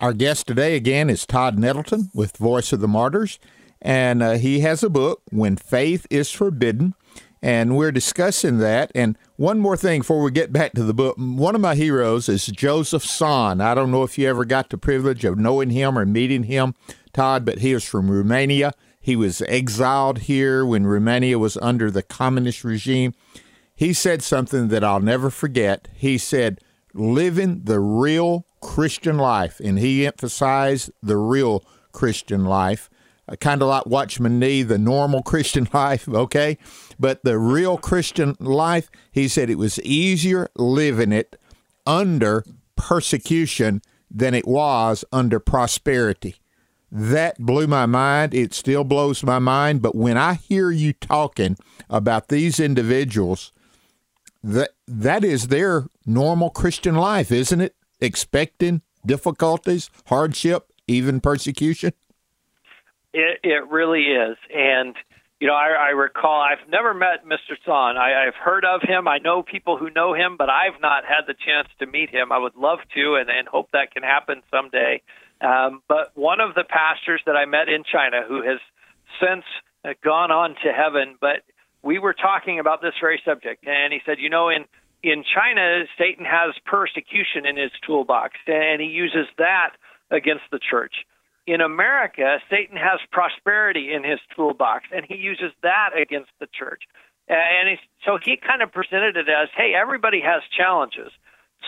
Our 0.00 0.12
guest 0.12 0.48
today 0.48 0.74
again 0.74 1.08
is 1.08 1.24
Todd 1.26 1.58
Nettleton 1.58 2.10
with 2.12 2.36
Voice 2.36 2.72
of 2.72 2.80
the 2.80 2.88
Martyrs, 2.88 3.38
and 3.80 4.22
uh, 4.22 4.32
he 4.32 4.60
has 4.60 4.82
a 4.82 4.90
book, 4.90 5.22
When 5.30 5.56
Faith 5.56 6.06
is 6.10 6.32
Forbidden, 6.32 6.94
and 7.40 7.76
we're 7.76 7.92
discussing 7.92 8.58
that. 8.58 8.90
And 8.94 9.16
one 9.36 9.60
more 9.60 9.76
thing 9.76 10.00
before 10.00 10.22
we 10.22 10.30
get 10.30 10.52
back 10.52 10.72
to 10.72 10.82
the 10.82 10.94
book. 10.94 11.16
One 11.18 11.54
of 11.54 11.60
my 11.60 11.74
heroes 11.74 12.28
is 12.28 12.46
Joseph 12.46 13.04
Tson. 13.04 13.60
I 13.60 13.74
don't 13.74 13.90
know 13.90 14.02
if 14.02 14.18
you 14.18 14.28
ever 14.28 14.44
got 14.44 14.70
the 14.70 14.78
privilege 14.78 15.24
of 15.24 15.38
knowing 15.38 15.70
him 15.70 15.98
or 15.98 16.06
meeting 16.06 16.44
him, 16.44 16.74
Todd, 17.12 17.44
but 17.44 17.58
he 17.58 17.72
is 17.72 17.84
from 17.84 18.10
Romania. 18.10 18.72
He 19.02 19.16
was 19.16 19.42
exiled 19.42 20.20
here 20.20 20.64
when 20.64 20.86
Romania 20.86 21.38
was 21.38 21.58
under 21.58 21.90
the 21.90 22.02
communist 22.02 22.64
regime 22.64 23.12
he 23.82 23.92
said 23.92 24.22
something 24.22 24.68
that 24.68 24.84
I'll 24.84 25.00
never 25.00 25.28
forget. 25.28 25.88
He 25.92 26.16
said, 26.16 26.60
living 26.94 27.62
the 27.64 27.80
real 27.80 28.46
Christian 28.60 29.16
life. 29.16 29.60
And 29.60 29.78
he 29.78 30.06
emphasized 30.06 30.90
the 31.02 31.16
real 31.16 31.64
Christian 31.90 32.44
life, 32.44 32.88
uh, 33.28 33.36
kind 33.36 33.60
of 33.60 33.68
like 33.68 33.86
Watchman 33.86 34.38
Nee, 34.38 34.62
the 34.62 34.78
normal 34.78 35.22
Christian 35.24 35.68
life, 35.72 36.08
okay? 36.08 36.58
But 36.98 37.24
the 37.24 37.38
real 37.38 37.76
Christian 37.76 38.36
life, 38.38 38.88
he 39.10 39.26
said 39.26 39.50
it 39.50 39.58
was 39.58 39.80
easier 39.80 40.48
living 40.56 41.12
it 41.12 41.36
under 41.84 42.44
persecution 42.76 43.82
than 44.08 44.32
it 44.34 44.46
was 44.46 45.04
under 45.10 45.40
prosperity. 45.40 46.36
That 46.94 47.38
blew 47.38 47.66
my 47.66 47.86
mind. 47.86 48.34
It 48.34 48.52
still 48.52 48.84
blows 48.84 49.24
my 49.24 49.38
mind. 49.38 49.80
But 49.80 49.94
when 49.94 50.18
I 50.18 50.34
hear 50.34 50.70
you 50.70 50.92
talking 50.92 51.56
about 51.88 52.28
these 52.28 52.60
individuals, 52.60 53.50
that 54.42 54.70
that 54.86 55.24
is 55.24 55.48
their 55.48 55.86
normal 56.04 56.50
Christian 56.50 56.94
life, 56.94 57.32
isn't 57.32 57.62
it? 57.62 57.74
Expecting 58.02 58.82
difficulties, 59.06 59.88
hardship, 60.06 60.70
even 60.86 61.20
persecution. 61.20 61.94
It, 63.14 63.40
it 63.42 63.68
really 63.70 64.02
is, 64.02 64.36
and 64.54 64.94
you 65.40 65.48
know, 65.48 65.54
I, 65.54 65.88
I 65.88 65.88
recall 65.88 66.40
I've 66.40 66.68
never 66.68 66.94
met 66.94 67.26
Mr. 67.26 67.56
Tson. 67.66 67.96
I, 67.96 68.28
I've 68.28 68.36
heard 68.36 68.64
of 68.64 68.80
him. 68.82 69.08
I 69.08 69.18
know 69.18 69.42
people 69.42 69.76
who 69.76 69.90
know 69.90 70.14
him, 70.14 70.36
but 70.38 70.48
I've 70.48 70.80
not 70.80 71.04
had 71.04 71.22
the 71.26 71.34
chance 71.34 71.66
to 71.80 71.86
meet 71.86 72.10
him. 72.10 72.30
I 72.30 72.38
would 72.38 72.54
love 72.54 72.78
to, 72.94 73.16
and, 73.16 73.28
and 73.28 73.48
hope 73.48 73.70
that 73.72 73.90
can 73.92 74.04
happen 74.04 74.42
someday. 74.52 75.02
Um, 75.42 75.82
but 75.88 76.12
one 76.14 76.40
of 76.40 76.54
the 76.54 76.64
pastors 76.64 77.20
that 77.26 77.36
I 77.36 77.46
met 77.46 77.68
in 77.68 77.82
China, 77.84 78.22
who 78.26 78.42
has 78.42 78.58
since 79.20 79.44
gone 80.04 80.30
on 80.30 80.54
to 80.64 80.72
heaven, 80.72 81.16
but 81.20 81.42
we 81.82 81.98
were 81.98 82.14
talking 82.14 82.60
about 82.60 82.80
this 82.80 82.94
very 83.00 83.20
subject, 83.24 83.66
and 83.66 83.92
he 83.92 84.00
said, 84.06 84.18
you 84.18 84.30
know, 84.30 84.48
in 84.48 84.64
in 85.02 85.24
China, 85.24 85.82
Satan 85.98 86.24
has 86.24 86.54
persecution 86.64 87.44
in 87.44 87.56
his 87.56 87.72
toolbox, 87.84 88.36
and 88.46 88.80
he 88.80 88.86
uses 88.86 89.26
that 89.36 89.70
against 90.12 90.44
the 90.52 90.60
church 90.60 90.94
in 91.46 91.60
America, 91.60 92.38
Satan 92.48 92.76
has 92.76 93.00
prosperity 93.10 93.92
in 93.92 94.04
his 94.04 94.20
toolbox, 94.34 94.84
and 94.94 95.04
he 95.06 95.16
uses 95.16 95.52
that 95.62 95.90
against 96.00 96.30
the 96.38 96.46
church. 96.46 96.82
And 97.28 97.68
he, 97.68 97.76
so 98.04 98.18
he 98.22 98.36
kind 98.36 98.62
of 98.62 98.72
presented 98.72 99.16
it 99.16 99.28
as 99.28 99.48
hey, 99.56 99.72
everybody 99.74 100.20
has 100.20 100.42
challenges. 100.56 101.10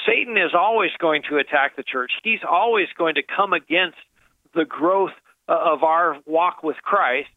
Satan 0.07 0.37
is 0.37 0.55
always 0.55 0.91
going 0.99 1.23
to 1.31 1.37
attack 1.37 1.77
the 1.77 1.83
church, 1.83 2.13
he's 2.23 2.41
always 2.49 2.89
going 2.97 3.15
to 3.17 3.23
come 3.23 3.53
against 3.53 3.99
the 4.55 4.65
growth 4.65 5.13
of 5.49 5.83
our 5.83 6.17
walk 6.27 6.63
with 6.63 6.77
Christ. 6.83 7.29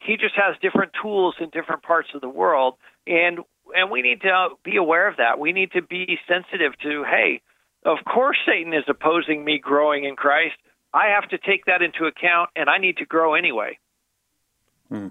He 0.00 0.16
just 0.16 0.34
has 0.34 0.56
different 0.60 0.92
tools 1.00 1.36
in 1.40 1.50
different 1.50 1.82
parts 1.82 2.08
of 2.14 2.20
the 2.20 2.28
world. 2.28 2.74
And 3.06 3.40
and 3.74 3.90
we 3.90 4.02
need 4.02 4.20
to 4.20 4.50
be 4.62 4.76
aware 4.76 5.08
of 5.08 5.16
that. 5.16 5.40
We 5.40 5.52
need 5.52 5.72
to 5.72 5.82
be 5.82 6.18
sensitive 6.28 6.78
to, 6.82 7.02
hey, 7.02 7.40
of 7.84 7.98
course 8.04 8.36
Satan 8.46 8.72
is 8.72 8.84
opposing 8.88 9.44
me 9.44 9.58
growing 9.58 10.04
in 10.04 10.14
Christ 10.14 10.54
I 10.96 11.08
have 11.08 11.28
to 11.28 11.38
take 11.38 11.66
that 11.66 11.82
into 11.82 12.06
account, 12.06 12.50
and 12.56 12.70
I 12.70 12.78
need 12.78 12.96
to 12.98 13.04
grow 13.04 13.34
anyway. 13.34 13.78
Hmm. 14.88 15.08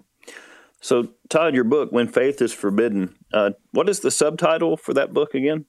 So, 0.82 1.10
Todd, 1.30 1.54
your 1.54 1.64
book, 1.64 1.92
When 1.92 2.08
Faith 2.08 2.42
is 2.42 2.54
Forbidden, 2.54 3.16
uh, 3.32 3.52
what 3.72 3.88
is 3.88 4.00
the 4.00 4.10
subtitle 4.10 4.78
for 4.78 4.96
that 4.96 5.14
book 5.14 5.36
again? 5.36 5.66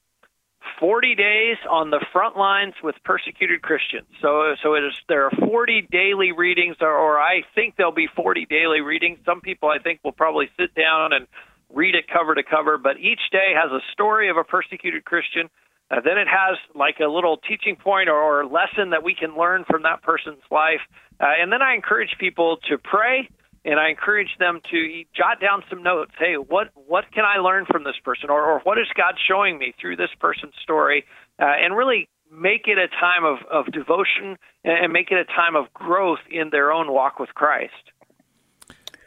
40 0.78 1.14
days 1.14 1.56
on 1.70 1.90
the 1.90 2.04
front 2.12 2.36
lines 2.36 2.74
with 2.82 2.94
persecuted 3.04 3.62
Christians. 3.62 4.06
So, 4.20 4.54
so 4.62 4.74
it 4.74 4.84
is, 4.84 4.94
there 5.08 5.24
are 5.24 5.30
40 5.30 5.88
daily 5.90 6.32
readings, 6.32 6.76
or, 6.80 6.92
or 6.92 7.18
I 7.18 7.42
think 7.54 7.74
there'll 7.76 7.92
be 7.92 8.08
40 8.14 8.46
daily 8.46 8.80
readings. 8.80 9.18
Some 9.24 9.40
people, 9.40 9.68
I 9.68 9.78
think, 9.78 10.00
will 10.04 10.12
probably 10.12 10.48
sit 10.58 10.74
down 10.74 11.12
and 11.12 11.26
read 11.72 11.94
it 11.94 12.04
cover 12.06 12.34
to 12.34 12.42
cover, 12.42 12.78
but 12.78 12.98
each 12.98 13.20
day 13.32 13.52
has 13.54 13.72
a 13.72 13.80
story 13.92 14.30
of 14.30 14.36
a 14.36 14.44
persecuted 14.44 15.04
Christian 15.04 15.50
uh, 15.90 16.00
then 16.04 16.18
it 16.18 16.26
has 16.26 16.58
like 16.74 16.98
a 17.00 17.08
little 17.08 17.36
teaching 17.36 17.76
point 17.76 18.08
or, 18.08 18.16
or 18.16 18.44
lesson 18.44 18.90
that 18.90 19.04
we 19.04 19.14
can 19.14 19.36
learn 19.36 19.64
from 19.68 19.82
that 19.82 20.02
person's 20.02 20.42
life. 20.50 20.80
Uh, 21.20 21.26
and 21.40 21.52
then 21.52 21.62
I 21.62 21.74
encourage 21.74 22.10
people 22.18 22.58
to 22.68 22.78
pray 22.78 23.28
and 23.66 23.80
I 23.80 23.90
encourage 23.90 24.30
them 24.38 24.60
to 24.70 25.04
jot 25.14 25.40
down 25.40 25.64
some 25.68 25.82
notes. 25.82 26.12
Hey, 26.18 26.34
what 26.34 26.68
what 26.74 27.04
can 27.12 27.24
I 27.24 27.40
learn 27.40 27.66
from 27.66 27.84
this 27.84 27.96
person, 28.02 28.30
or, 28.30 28.42
or 28.42 28.60
what 28.60 28.78
is 28.78 28.86
God 28.96 29.14
showing 29.28 29.58
me 29.58 29.74
through 29.78 29.96
this 29.96 30.10
person's 30.20 30.54
story, 30.62 31.04
uh, 31.38 31.44
and 31.44 31.76
really 31.76 32.08
make 32.30 32.66
it 32.66 32.78
a 32.78 32.88
time 32.88 33.24
of, 33.24 33.38
of 33.50 33.72
devotion 33.72 34.36
and 34.64 34.92
make 34.92 35.10
it 35.10 35.18
a 35.18 35.24
time 35.24 35.56
of 35.56 35.72
growth 35.72 36.18
in 36.30 36.50
their 36.50 36.72
own 36.72 36.92
walk 36.92 37.18
with 37.18 37.30
Christ. 37.34 37.72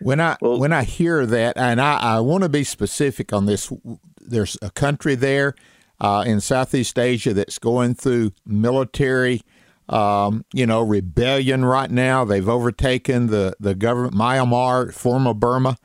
When 0.01 0.19
I 0.19 0.37
well, 0.41 0.59
when 0.59 0.73
I 0.73 0.83
hear 0.83 1.25
that, 1.25 1.57
and 1.57 1.81
I, 1.81 1.97
I 1.97 2.19
want 2.19 2.43
to 2.43 2.49
be 2.49 2.63
specific 2.63 3.33
on 3.33 3.45
this, 3.45 3.71
there's 4.21 4.57
a 4.61 4.71
country 4.71 5.15
there 5.15 5.55
uh, 5.99 6.23
in 6.27 6.39
Southeast 6.41 6.97
Asia 6.99 7.33
that's 7.33 7.59
going 7.59 7.95
through 7.95 8.31
military, 8.45 9.41
um, 9.89 10.45
you 10.53 10.65
know, 10.65 10.81
rebellion 10.81 11.65
right 11.65 11.89
now. 11.89 12.23
They've 12.23 12.47
overtaken 12.47 13.27
the, 13.27 13.55
the 13.59 13.75
government. 13.75 14.13
Myanmar, 14.13 14.93
former 14.93 15.33
Burma, 15.33 15.77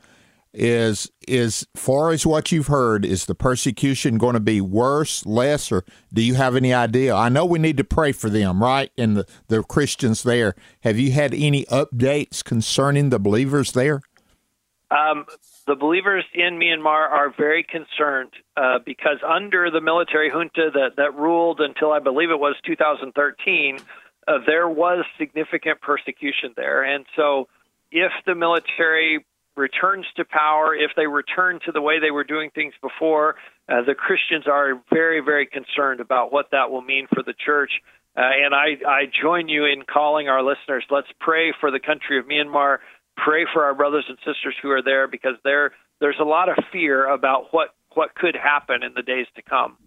is 0.53 1.11
is 1.27 1.67
far 1.75 2.11
as 2.11 2.25
what 2.25 2.51
you've 2.51 2.67
heard. 2.67 3.03
Is 3.03 3.25
the 3.25 3.35
persecution 3.35 4.17
going 4.17 4.35
to 4.35 4.39
be 4.39 4.61
worse, 4.61 5.25
less, 5.25 5.71
or 5.71 5.83
do 6.13 6.21
you 6.21 6.35
have 6.35 6.55
any 6.55 6.73
idea? 6.73 7.13
I 7.13 7.29
know 7.29 7.45
we 7.45 7.59
need 7.59 7.77
to 7.77 7.83
pray 7.83 8.11
for 8.11 8.29
them, 8.29 8.63
right? 8.63 8.91
And 8.97 9.17
the 9.17 9.25
the 9.47 9.63
Christians 9.63 10.23
there. 10.23 10.55
Have 10.81 10.97
you 10.97 11.11
had 11.11 11.33
any 11.33 11.65
updates 11.65 12.43
concerning 12.43 13.09
the 13.09 13.19
believers 13.19 13.73
there? 13.73 14.01
Um, 14.91 15.25
the 15.67 15.75
believers 15.75 16.23
in 16.33 16.59
Myanmar 16.59 17.09
are 17.09 17.33
very 17.35 17.63
concerned 17.63 18.31
uh, 18.55 18.79
because 18.85 19.17
under 19.27 19.71
the 19.71 19.81
military 19.81 20.29
junta 20.29 20.69
that, 20.73 20.97
that 20.97 21.15
ruled 21.15 21.59
until 21.59 21.91
I 21.91 21.99
believe 21.99 22.29
it 22.29 22.39
was 22.39 22.55
2013, 22.65 23.79
uh, 24.27 24.39
there 24.45 24.69
was 24.69 25.05
significant 25.17 25.81
persecution 25.81 26.53
there. 26.55 26.83
And 26.83 27.05
so, 27.15 27.47
if 27.91 28.11
the 28.25 28.35
military 28.35 29.25
returns 29.55 30.05
to 30.17 30.25
power, 30.25 30.75
if 30.75 30.91
they 30.95 31.07
return 31.07 31.59
to 31.65 31.71
the 31.71 31.81
way 31.81 31.99
they 31.99 32.11
were 32.11 32.23
doing 32.23 32.49
things 32.53 32.73
before, 32.81 33.35
uh, 33.69 33.81
the 33.83 33.95
Christians 33.95 34.45
are 34.47 34.81
very, 34.91 35.21
very 35.21 35.45
concerned 35.45 35.99
about 35.99 36.31
what 36.31 36.51
that 36.51 36.71
will 36.71 36.81
mean 36.81 37.07
for 37.13 37.23
the 37.23 37.33
church. 37.33 37.71
Uh, 38.17 38.21
and 38.21 38.53
I, 38.53 38.77
I 38.87 39.05
join 39.21 39.49
you 39.49 39.65
in 39.65 39.83
calling 39.83 40.27
our 40.27 40.43
listeners. 40.43 40.83
Let's 40.89 41.07
pray 41.19 41.53
for 41.59 41.71
the 41.71 41.79
country 41.79 42.19
of 42.19 42.25
Myanmar 42.25 42.77
pray 43.17 43.45
for 43.51 43.63
our 43.63 43.73
brothers 43.73 44.05
and 44.07 44.17
sisters 44.19 44.55
who 44.61 44.71
are 44.71 44.81
there 44.81 45.07
because 45.07 45.35
there 45.43 45.71
there's 45.99 46.19
a 46.19 46.25
lot 46.25 46.49
of 46.49 46.55
fear 46.71 47.07
about 47.07 47.47
what 47.51 47.69
what 47.93 48.15
could 48.15 48.35
happen 48.35 48.83
in 48.83 48.93
the 48.93 49.01
days 49.01 49.27
to 49.35 49.41
come. 49.41 49.77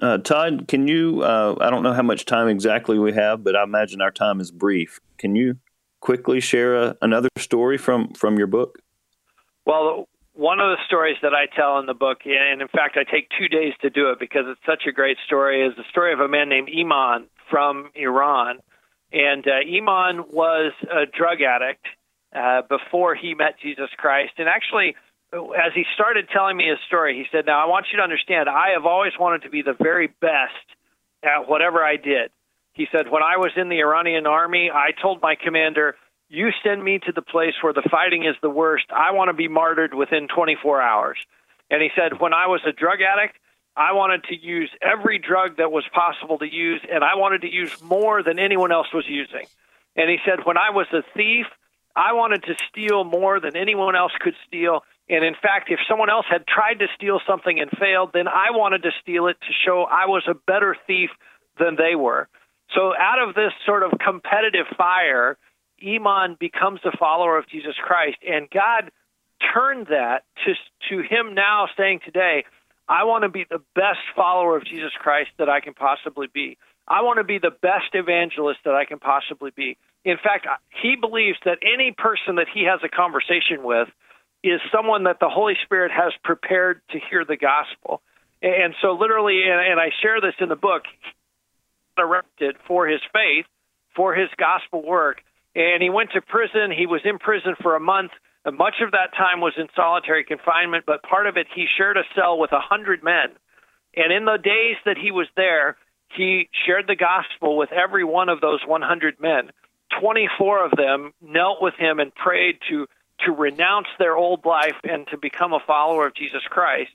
Uh, 0.00 0.18
Todd, 0.18 0.66
can 0.66 0.88
you? 0.88 1.22
Uh, 1.22 1.56
I 1.60 1.70
don't 1.70 1.82
know 1.82 1.92
how 1.92 2.02
much 2.02 2.24
time 2.24 2.48
exactly 2.48 2.98
we 2.98 3.12
have, 3.12 3.44
but 3.44 3.54
I 3.54 3.62
imagine 3.62 4.00
our 4.00 4.10
time 4.10 4.40
is 4.40 4.50
brief. 4.50 5.00
Can 5.18 5.36
you 5.36 5.58
quickly 6.00 6.40
share 6.40 6.74
a, 6.76 6.96
another 7.02 7.28
story 7.38 7.78
from 7.78 8.12
from 8.14 8.36
your 8.36 8.48
book? 8.48 8.78
Well, 9.64 10.08
one 10.34 10.58
of 10.58 10.70
the 10.70 10.78
stories 10.86 11.16
that 11.22 11.34
I 11.34 11.46
tell 11.54 11.78
in 11.78 11.86
the 11.86 11.94
book, 11.94 12.22
and 12.24 12.60
in 12.60 12.68
fact, 12.68 12.96
I 12.96 13.04
take 13.04 13.28
two 13.38 13.48
days 13.48 13.74
to 13.82 13.90
do 13.90 14.10
it 14.10 14.18
because 14.18 14.44
it's 14.48 14.60
such 14.66 14.84
a 14.88 14.92
great 14.92 15.18
story, 15.24 15.64
is 15.64 15.76
the 15.76 15.84
story 15.90 16.12
of 16.12 16.20
a 16.20 16.28
man 16.28 16.48
named 16.48 16.68
Iman 16.76 17.26
from 17.48 17.90
Iran 17.94 18.58
and 19.12 19.46
uh, 19.46 19.60
Iman 19.76 20.24
was 20.30 20.72
a 20.84 21.06
drug 21.06 21.42
addict 21.42 21.84
uh, 22.34 22.62
before 22.62 23.14
he 23.14 23.34
met 23.34 23.60
Jesus 23.62 23.90
Christ. 23.96 24.32
And 24.38 24.48
actually, 24.48 24.96
as 25.32 25.72
he 25.74 25.84
started 25.94 26.28
telling 26.32 26.56
me 26.56 26.68
his 26.68 26.78
story, 26.86 27.16
he 27.16 27.24
said, 27.30 27.46
Now, 27.46 27.62
I 27.62 27.68
want 27.68 27.86
you 27.92 27.98
to 27.98 28.02
understand, 28.02 28.48
I 28.48 28.70
have 28.74 28.86
always 28.86 29.12
wanted 29.18 29.42
to 29.42 29.50
be 29.50 29.62
the 29.62 29.74
very 29.74 30.06
best 30.06 30.64
at 31.22 31.48
whatever 31.48 31.82
I 31.82 31.96
did. 31.96 32.30
He 32.72 32.86
said, 32.90 33.10
When 33.10 33.22
I 33.22 33.36
was 33.36 33.52
in 33.56 33.68
the 33.68 33.80
Iranian 33.80 34.26
army, 34.26 34.70
I 34.72 34.90
told 35.00 35.20
my 35.20 35.34
commander, 35.34 35.96
You 36.28 36.50
send 36.64 36.82
me 36.82 36.98
to 37.06 37.12
the 37.12 37.22
place 37.22 37.54
where 37.60 37.72
the 37.72 37.86
fighting 37.90 38.24
is 38.24 38.36
the 38.40 38.50
worst. 38.50 38.86
I 38.94 39.12
want 39.12 39.28
to 39.28 39.34
be 39.34 39.48
martyred 39.48 39.94
within 39.94 40.28
24 40.28 40.80
hours. 40.80 41.18
And 41.70 41.82
he 41.82 41.88
said, 41.96 42.20
When 42.20 42.32
I 42.32 42.46
was 42.46 42.60
a 42.66 42.72
drug 42.72 42.98
addict, 43.00 43.36
I 43.76 43.92
wanted 43.92 44.24
to 44.24 44.36
use 44.36 44.70
every 44.82 45.18
drug 45.18 45.56
that 45.56 45.72
was 45.72 45.84
possible 45.92 46.38
to 46.38 46.46
use, 46.46 46.80
and 46.90 47.02
I 47.02 47.16
wanted 47.16 47.42
to 47.42 47.52
use 47.52 47.80
more 47.82 48.22
than 48.22 48.38
anyone 48.38 48.70
else 48.70 48.88
was 48.92 49.06
using. 49.08 49.46
And 49.96 50.10
he 50.10 50.18
said, 50.24 50.44
when 50.44 50.56
I 50.56 50.70
was 50.70 50.86
a 50.92 51.02
thief, 51.16 51.46
I 51.96 52.12
wanted 52.12 52.42
to 52.44 52.54
steal 52.68 53.04
more 53.04 53.40
than 53.40 53.56
anyone 53.56 53.96
else 53.96 54.12
could 54.20 54.34
steal. 54.46 54.84
And 55.08 55.24
in 55.24 55.34
fact, 55.34 55.70
if 55.70 55.80
someone 55.88 56.10
else 56.10 56.26
had 56.28 56.46
tried 56.46 56.78
to 56.80 56.86
steal 56.94 57.20
something 57.26 57.60
and 57.60 57.70
failed, 57.70 58.10
then 58.12 58.28
I 58.28 58.50
wanted 58.50 58.82
to 58.84 58.90
steal 59.02 59.26
it 59.26 59.36
to 59.40 59.52
show 59.64 59.82
I 59.82 60.06
was 60.06 60.24
a 60.26 60.34
better 60.34 60.76
thief 60.86 61.10
than 61.58 61.76
they 61.76 61.94
were. 61.94 62.28
So 62.74 62.94
out 62.96 63.18
of 63.26 63.34
this 63.34 63.52
sort 63.66 63.82
of 63.82 63.98
competitive 63.98 64.66
fire, 64.76 65.36
Iman 65.86 66.36
becomes 66.38 66.80
a 66.84 66.96
follower 66.96 67.36
of 67.36 67.48
Jesus 67.48 67.74
Christ. 67.82 68.18
And 68.26 68.48
God 68.50 68.90
turned 69.52 69.88
that 69.88 70.24
to, 70.44 70.54
to 70.88 71.02
him 71.02 71.34
now 71.34 71.68
saying 71.76 72.00
today, 72.04 72.44
I 72.92 73.04
want 73.04 73.22
to 73.22 73.30
be 73.30 73.46
the 73.48 73.62
best 73.74 74.04
follower 74.14 74.54
of 74.54 74.66
Jesus 74.66 74.92
Christ 75.00 75.30
that 75.38 75.48
I 75.48 75.60
can 75.60 75.72
possibly 75.72 76.26
be. 76.26 76.58
I 76.86 77.00
want 77.00 77.16
to 77.20 77.24
be 77.24 77.38
the 77.38 77.50
best 77.50 77.94
evangelist 77.94 78.60
that 78.66 78.74
I 78.74 78.84
can 78.84 78.98
possibly 78.98 79.50
be. 79.56 79.78
In 80.04 80.18
fact, 80.22 80.46
he 80.82 80.96
believes 81.00 81.38
that 81.46 81.56
any 81.62 81.94
person 81.96 82.36
that 82.36 82.48
he 82.52 82.64
has 82.64 82.80
a 82.84 82.90
conversation 82.90 83.62
with 83.62 83.88
is 84.44 84.60
someone 84.70 85.04
that 85.04 85.20
the 85.20 85.30
Holy 85.30 85.54
Spirit 85.64 85.90
has 85.90 86.12
prepared 86.22 86.82
to 86.90 86.98
hear 87.08 87.24
the 87.24 87.38
gospel. 87.38 88.02
And 88.42 88.74
so, 88.82 88.92
literally, 88.92 89.40
and, 89.46 89.80
I 89.80 89.88
share 90.02 90.20
this 90.20 90.34
in 90.38 90.50
the 90.50 90.56
book, 90.56 90.82
arrested 91.96 92.56
for 92.68 92.86
his 92.86 93.00
faith, 93.10 93.46
for 93.96 94.14
his 94.14 94.28
gospel 94.36 94.84
work. 94.84 95.22
And 95.54 95.82
he 95.82 95.88
went 95.88 96.10
to 96.12 96.20
prison. 96.20 96.70
He 96.70 96.84
was 96.84 97.00
in 97.06 97.18
prison 97.18 97.54
for 97.62 97.74
a 97.74 97.80
month. 97.80 98.10
Uh, 98.44 98.50
much 98.50 98.76
of 98.82 98.92
that 98.92 99.14
time 99.16 99.40
was 99.40 99.54
in 99.56 99.68
solitary 99.74 100.24
confinement, 100.24 100.84
but 100.86 101.02
part 101.02 101.26
of 101.26 101.36
it 101.36 101.46
he 101.54 101.66
shared 101.76 101.96
a 101.96 102.04
cell 102.14 102.38
with 102.38 102.52
a 102.52 102.60
hundred 102.60 103.02
men. 103.02 103.30
And 103.94 104.12
in 104.12 104.24
the 104.24 104.38
days 104.38 104.76
that 104.84 104.96
he 104.96 105.10
was 105.10 105.26
there, 105.36 105.76
he 106.16 106.48
shared 106.66 106.86
the 106.86 106.96
gospel 106.96 107.56
with 107.56 107.72
every 107.72 108.04
one 108.04 108.28
of 108.28 108.40
those 108.40 108.60
100 108.66 109.20
men. 109.20 109.50
24 110.00 110.66
of 110.66 110.70
them 110.76 111.12
knelt 111.20 111.60
with 111.60 111.74
him 111.74 112.00
and 112.00 112.14
prayed 112.14 112.58
to 112.70 112.86
to 113.26 113.30
renounce 113.30 113.86
their 114.00 114.16
old 114.16 114.44
life 114.44 114.74
and 114.82 115.06
to 115.08 115.16
become 115.16 115.52
a 115.52 115.60
follower 115.64 116.08
of 116.08 116.14
Jesus 116.14 116.42
Christ. 116.50 116.90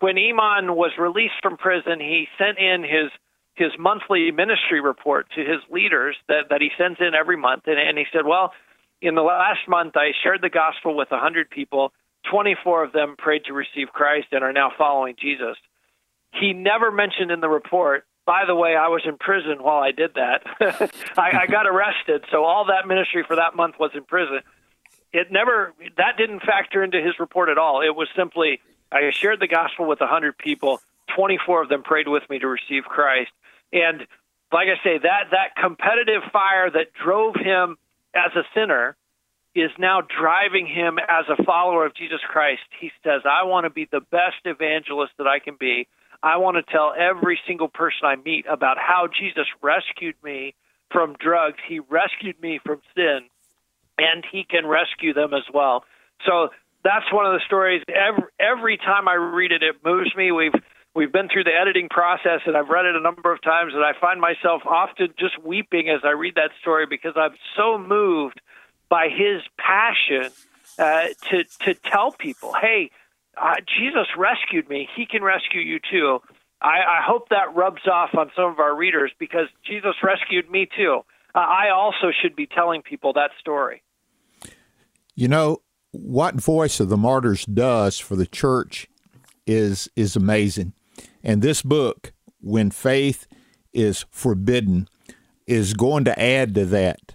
When 0.00 0.18
Iman 0.18 0.74
was 0.74 0.90
released 0.98 1.40
from 1.42 1.56
prison, 1.56 1.98
he 1.98 2.28
sent 2.36 2.58
in 2.58 2.82
his 2.82 3.10
his 3.54 3.70
monthly 3.78 4.30
ministry 4.30 4.80
report 4.80 5.28
to 5.34 5.40
his 5.40 5.60
leaders 5.70 6.16
that, 6.28 6.48
that 6.50 6.60
he 6.60 6.70
sends 6.78 6.98
in 7.00 7.14
every 7.14 7.36
month, 7.36 7.64
and, 7.66 7.78
and 7.78 7.96
he 7.96 8.04
said, 8.12 8.26
"Well, 8.26 8.52
in 9.02 9.16
the 9.16 9.22
last 9.22 9.68
month, 9.68 9.96
I 9.96 10.12
shared 10.22 10.40
the 10.40 10.48
gospel 10.48 10.96
with 10.96 11.10
100 11.10 11.50
people. 11.50 11.92
24 12.30 12.84
of 12.84 12.92
them 12.92 13.16
prayed 13.18 13.44
to 13.46 13.52
receive 13.52 13.88
Christ 13.92 14.28
and 14.30 14.44
are 14.44 14.52
now 14.52 14.70
following 14.78 15.16
Jesus. 15.20 15.56
He 16.32 16.52
never 16.52 16.92
mentioned 16.92 17.32
in 17.32 17.40
the 17.40 17.48
report, 17.48 18.06
by 18.24 18.44
the 18.46 18.54
way, 18.54 18.76
I 18.76 18.88
was 18.88 19.02
in 19.04 19.18
prison 19.18 19.60
while 19.60 19.82
I 19.82 19.90
did 19.90 20.14
that. 20.14 20.44
I, 21.18 21.42
I 21.42 21.46
got 21.48 21.66
arrested, 21.66 22.24
so 22.30 22.44
all 22.44 22.66
that 22.66 22.86
ministry 22.86 23.24
for 23.26 23.36
that 23.36 23.56
month 23.56 23.74
was 23.78 23.90
in 23.94 24.04
prison. 24.04 24.40
It 25.12 25.32
never, 25.32 25.74
that 25.96 26.16
didn't 26.16 26.40
factor 26.40 26.84
into 26.84 27.02
his 27.02 27.18
report 27.18 27.48
at 27.48 27.58
all. 27.58 27.82
It 27.82 27.94
was 27.94 28.08
simply, 28.16 28.60
I 28.92 29.10
shared 29.10 29.40
the 29.40 29.48
gospel 29.48 29.86
with 29.88 29.98
100 29.98 30.38
people. 30.38 30.80
24 31.16 31.64
of 31.64 31.68
them 31.68 31.82
prayed 31.82 32.06
with 32.06 32.22
me 32.30 32.38
to 32.38 32.46
receive 32.46 32.84
Christ. 32.84 33.32
And 33.72 34.06
like 34.52 34.68
I 34.68 34.82
say, 34.84 34.98
that, 34.98 35.24
that 35.32 35.56
competitive 35.60 36.22
fire 36.32 36.70
that 36.70 36.92
drove 36.94 37.34
him 37.34 37.76
as 38.14 38.32
a 38.36 38.42
sinner 38.54 38.96
is 39.54 39.70
now 39.78 40.00
driving 40.00 40.66
him 40.66 40.98
as 40.98 41.26
a 41.28 41.42
follower 41.44 41.84
of 41.84 41.94
Jesus 41.94 42.20
Christ. 42.26 42.62
He 42.80 42.90
says, 43.04 43.22
I 43.24 43.44
want 43.44 43.64
to 43.64 43.70
be 43.70 43.86
the 43.90 44.00
best 44.00 44.40
evangelist 44.44 45.12
that 45.18 45.26
I 45.26 45.38
can 45.38 45.56
be. 45.58 45.88
I 46.22 46.38
want 46.38 46.56
to 46.56 46.72
tell 46.72 46.94
every 46.96 47.38
single 47.46 47.68
person 47.68 48.04
I 48.04 48.16
meet 48.16 48.46
about 48.48 48.78
how 48.78 49.08
Jesus 49.08 49.46
rescued 49.60 50.14
me 50.22 50.54
from 50.90 51.16
drugs. 51.18 51.58
He 51.68 51.80
rescued 51.80 52.40
me 52.40 52.60
from 52.64 52.80
sin, 52.94 53.20
and 53.98 54.24
he 54.30 54.44
can 54.44 54.66
rescue 54.66 55.12
them 55.12 55.34
as 55.34 55.44
well. 55.52 55.84
So 56.26 56.50
that's 56.84 57.12
one 57.12 57.26
of 57.26 57.32
the 57.32 57.40
stories. 57.46 57.82
Every, 57.88 58.24
every 58.38 58.76
time 58.76 59.08
I 59.08 59.14
read 59.14 59.52
it, 59.52 59.62
it 59.62 59.76
moves 59.84 60.14
me. 60.16 60.32
We've 60.32 60.52
we've 60.94 61.12
been 61.12 61.28
through 61.28 61.44
the 61.44 61.54
editing 61.54 61.88
process, 61.88 62.40
and 62.46 62.56
I've 62.56 62.68
read 62.68 62.86
it 62.86 62.96
a 62.96 63.00
number 63.00 63.32
of 63.32 63.42
times, 63.42 63.74
and 63.74 63.84
I 63.84 63.92
find 63.98 64.20
myself 64.20 64.62
often 64.66 65.08
just 65.18 65.42
weeping 65.42 65.88
as 65.88 66.00
I 66.04 66.10
read 66.10 66.34
that 66.36 66.50
story 66.60 66.86
because 66.86 67.14
I'm 67.16 67.34
so 67.56 67.78
moved 67.78 68.40
by 68.88 69.08
his 69.08 69.42
passion 69.58 70.30
uh, 70.78 71.08
to 71.30 71.44
to 71.64 71.74
tell 71.74 72.12
people, 72.12 72.54
"Hey, 72.60 72.90
uh, 73.36 73.56
Jesus 73.78 74.06
rescued 74.16 74.68
me. 74.68 74.88
He 74.94 75.06
can 75.06 75.22
rescue 75.22 75.60
you 75.60 75.80
too." 75.90 76.20
I, 76.60 76.78
I 76.78 77.00
hope 77.04 77.28
that 77.30 77.54
rubs 77.56 77.88
off 77.90 78.10
on 78.16 78.30
some 78.36 78.44
of 78.44 78.60
our 78.60 78.74
readers 78.74 79.10
because 79.18 79.48
Jesus 79.66 79.96
rescued 80.02 80.48
me 80.48 80.68
too. 80.76 81.00
Uh, 81.34 81.38
I 81.38 81.70
also 81.70 82.12
should 82.12 82.36
be 82.36 82.46
telling 82.46 82.82
people 82.82 83.14
that 83.14 83.30
story. 83.40 83.82
You 85.14 85.28
know 85.28 85.62
what 85.90 86.36
Voice 86.36 86.78
of 86.80 86.88
the 86.88 86.96
Martyrs 86.96 87.44
does 87.44 87.98
for 87.98 88.16
the 88.16 88.26
church 88.26 88.88
is 89.46 89.88
is 89.96 90.14
amazing, 90.16 90.72
and 91.22 91.42
this 91.42 91.62
book, 91.62 92.12
when 92.40 92.70
faith 92.70 93.26
is 93.72 94.04
forbidden, 94.10 94.88
is 95.46 95.74
going 95.74 96.04
to 96.04 96.20
add 96.20 96.54
to 96.54 96.64
that 96.66 97.14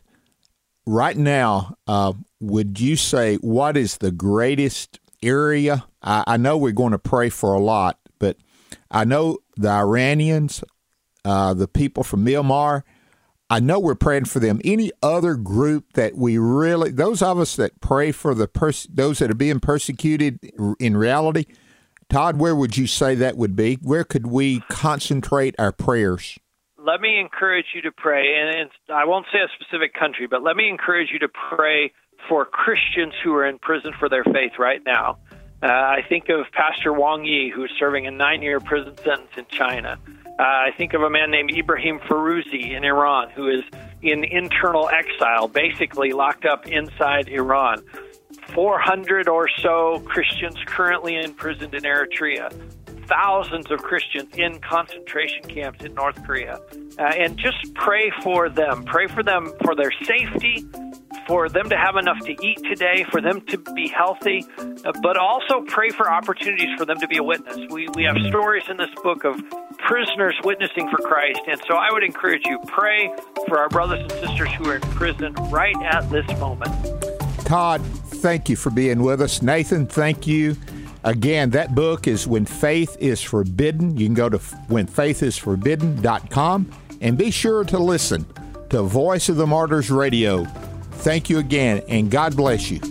right 0.87 1.17
now, 1.17 1.75
uh, 1.85 2.13
would 2.39 2.79
you 2.79 2.95
say 2.95 3.35
what 3.35 3.77
is 3.77 3.97
the 3.97 4.11
greatest 4.11 4.99
area? 5.21 5.85
I, 6.01 6.23
I, 6.25 6.37
know 6.37 6.57
we're 6.57 6.71
going 6.71 6.93
to 6.93 6.99
pray 6.99 7.29
for 7.29 7.53
a 7.53 7.59
lot, 7.59 7.99
but 8.19 8.37
I 8.89 9.03
know 9.03 9.39
the 9.57 9.69
Iranians, 9.69 10.63
uh, 11.25 11.53
the 11.53 11.67
people 11.67 12.03
from 12.03 12.25
Myanmar, 12.25 12.83
I 13.49 13.59
know 13.59 13.79
we're 13.79 13.95
praying 13.95 14.25
for 14.25 14.39
them. 14.39 14.59
Any 14.65 14.91
other 15.01 15.35
group 15.35 15.93
that 15.93 16.15
we 16.15 16.37
really, 16.37 16.91
those 16.91 17.21
of 17.21 17.39
us 17.39 17.55
that 17.57 17.79
pray 17.79 18.11
for 18.11 18.33
the 18.33 18.47
pers- 18.47 18.87
those 18.91 19.19
that 19.19 19.31
are 19.31 19.35
being 19.35 19.59
persecuted 19.59 20.39
in 20.79 20.97
reality, 20.97 21.45
Todd, 22.09 22.39
where 22.39 22.55
would 22.55 22.77
you 22.77 22.87
say 22.87 23.15
that 23.15 23.37
would 23.37 23.55
be? 23.55 23.75
Where 23.81 24.03
could 24.03 24.27
we 24.27 24.61
concentrate 24.69 25.55
our 25.59 25.71
prayers? 25.71 26.39
let 26.87 27.01
me 27.01 27.19
encourage 27.19 27.65
you 27.75 27.81
to 27.81 27.91
pray, 27.91 28.33
and 28.39 28.69
I 28.89 29.03
won't 29.03 29.25
say 29.31 29.39
a 29.39 29.49
specific 29.59 29.93
country, 29.93 30.25
but 30.25 30.41
let 30.41 30.55
me 30.55 30.69
encourage 30.69 31.09
you 31.11 31.19
to 31.19 31.27
pray 31.27 31.91
for 32.29 32.45
Christians 32.45 33.13
who 33.21 33.33
are 33.33 33.45
in 33.45 33.59
prison 33.59 33.91
for 33.99 34.07
their 34.07 34.23
faith 34.23 34.53
right 34.57 34.81
now. 34.85 35.17
Uh, 35.61 35.67
I 35.67 36.05
think 36.07 36.29
of 36.29 36.45
Pastor 36.53 36.93
Wang 36.93 37.25
Yi, 37.25 37.51
who's 37.53 37.71
serving 37.77 38.07
a 38.07 38.11
nine 38.11 38.41
year 38.41 38.61
prison 38.61 38.95
sentence 38.97 39.31
in 39.35 39.45
China. 39.49 39.99
Uh, 40.39 40.43
I 40.43 40.69
think 40.77 40.93
of 40.93 41.01
a 41.01 41.09
man 41.09 41.29
named 41.29 41.51
Ebrahim 41.51 41.99
Firouzi 41.99 42.71
in 42.71 42.85
Iran, 42.85 43.31
who 43.31 43.49
is 43.49 43.63
in 44.01 44.23
internal 44.23 44.87
exile, 44.87 45.47
basically 45.47 46.13
locked 46.13 46.45
up 46.45 46.67
inside 46.67 47.27
Iran. 47.27 47.83
400 48.53 49.27
or 49.27 49.47
so 49.61 50.01
Christians 50.05 50.57
currently 50.65 51.15
imprisoned 51.15 51.73
in 51.73 51.83
Eritrea 51.83 52.51
thousands 53.07 53.71
of 53.71 53.79
Christians 53.79 54.29
in 54.37 54.59
concentration 54.59 55.43
camps 55.43 55.83
in 55.83 55.93
North 55.93 56.21
Korea. 56.25 56.59
Uh, 56.99 57.03
and 57.03 57.37
just 57.37 57.73
pray 57.73 58.11
for 58.21 58.49
them. 58.49 58.83
Pray 58.83 59.07
for 59.07 59.23
them 59.23 59.51
for 59.63 59.75
their 59.75 59.91
safety, 60.03 60.67
for 61.27 61.49
them 61.49 61.69
to 61.69 61.77
have 61.77 61.95
enough 61.95 62.19
to 62.25 62.31
eat 62.45 62.59
today, 62.63 63.05
for 63.11 63.21
them 63.21 63.41
to 63.47 63.57
be 63.73 63.87
healthy, 63.87 64.45
uh, 64.59 64.91
but 65.01 65.17
also 65.17 65.61
pray 65.67 65.89
for 65.89 66.11
opportunities 66.11 66.69
for 66.77 66.85
them 66.85 66.97
to 66.99 67.07
be 67.07 67.17
a 67.17 67.23
witness. 67.23 67.57
We, 67.69 67.87
we 67.95 68.03
have 68.03 68.17
stories 68.27 68.63
in 68.69 68.77
this 68.77 68.89
book 69.03 69.23
of 69.23 69.41
prisoners 69.77 70.35
witnessing 70.43 70.89
for 70.89 70.97
Christ. 70.97 71.41
And 71.47 71.61
so 71.67 71.75
I 71.75 71.91
would 71.91 72.03
encourage 72.03 72.41
you 72.45 72.59
pray 72.67 73.13
for 73.47 73.59
our 73.59 73.69
brothers 73.69 74.01
and 74.01 74.11
sisters 74.11 74.49
who 74.53 74.69
are 74.69 74.75
in 74.75 74.81
prison 74.81 75.33
right 75.49 75.75
at 75.83 76.09
this 76.09 76.27
moment. 76.39 76.73
Todd, 77.45 77.81
thank 78.17 78.49
you 78.49 78.55
for 78.55 78.69
being 78.69 79.01
with 79.01 79.19
us. 79.21 79.41
Nathan, 79.41 79.87
thank 79.87 80.27
you. 80.27 80.55
Again, 81.03 81.49
that 81.51 81.73
book 81.73 82.07
is 82.07 82.27
When 82.27 82.45
Faith 82.45 82.97
is 82.99 83.21
Forbidden. 83.21 83.97
You 83.97 84.07
can 84.07 84.15
go 84.15 84.27
to 84.29 84.37
whenfaithisforbidden.com 84.37 86.71
and 86.99 87.17
be 87.17 87.31
sure 87.31 87.63
to 87.63 87.79
listen 87.79 88.25
to 88.69 88.83
Voice 88.83 89.29
of 89.29 89.37
the 89.37 89.47
Martyrs 89.47 89.89
Radio. 89.89 90.43
Thank 90.91 91.29
you 91.29 91.39
again, 91.39 91.81
and 91.87 92.11
God 92.11 92.35
bless 92.35 92.69
you. 92.69 92.81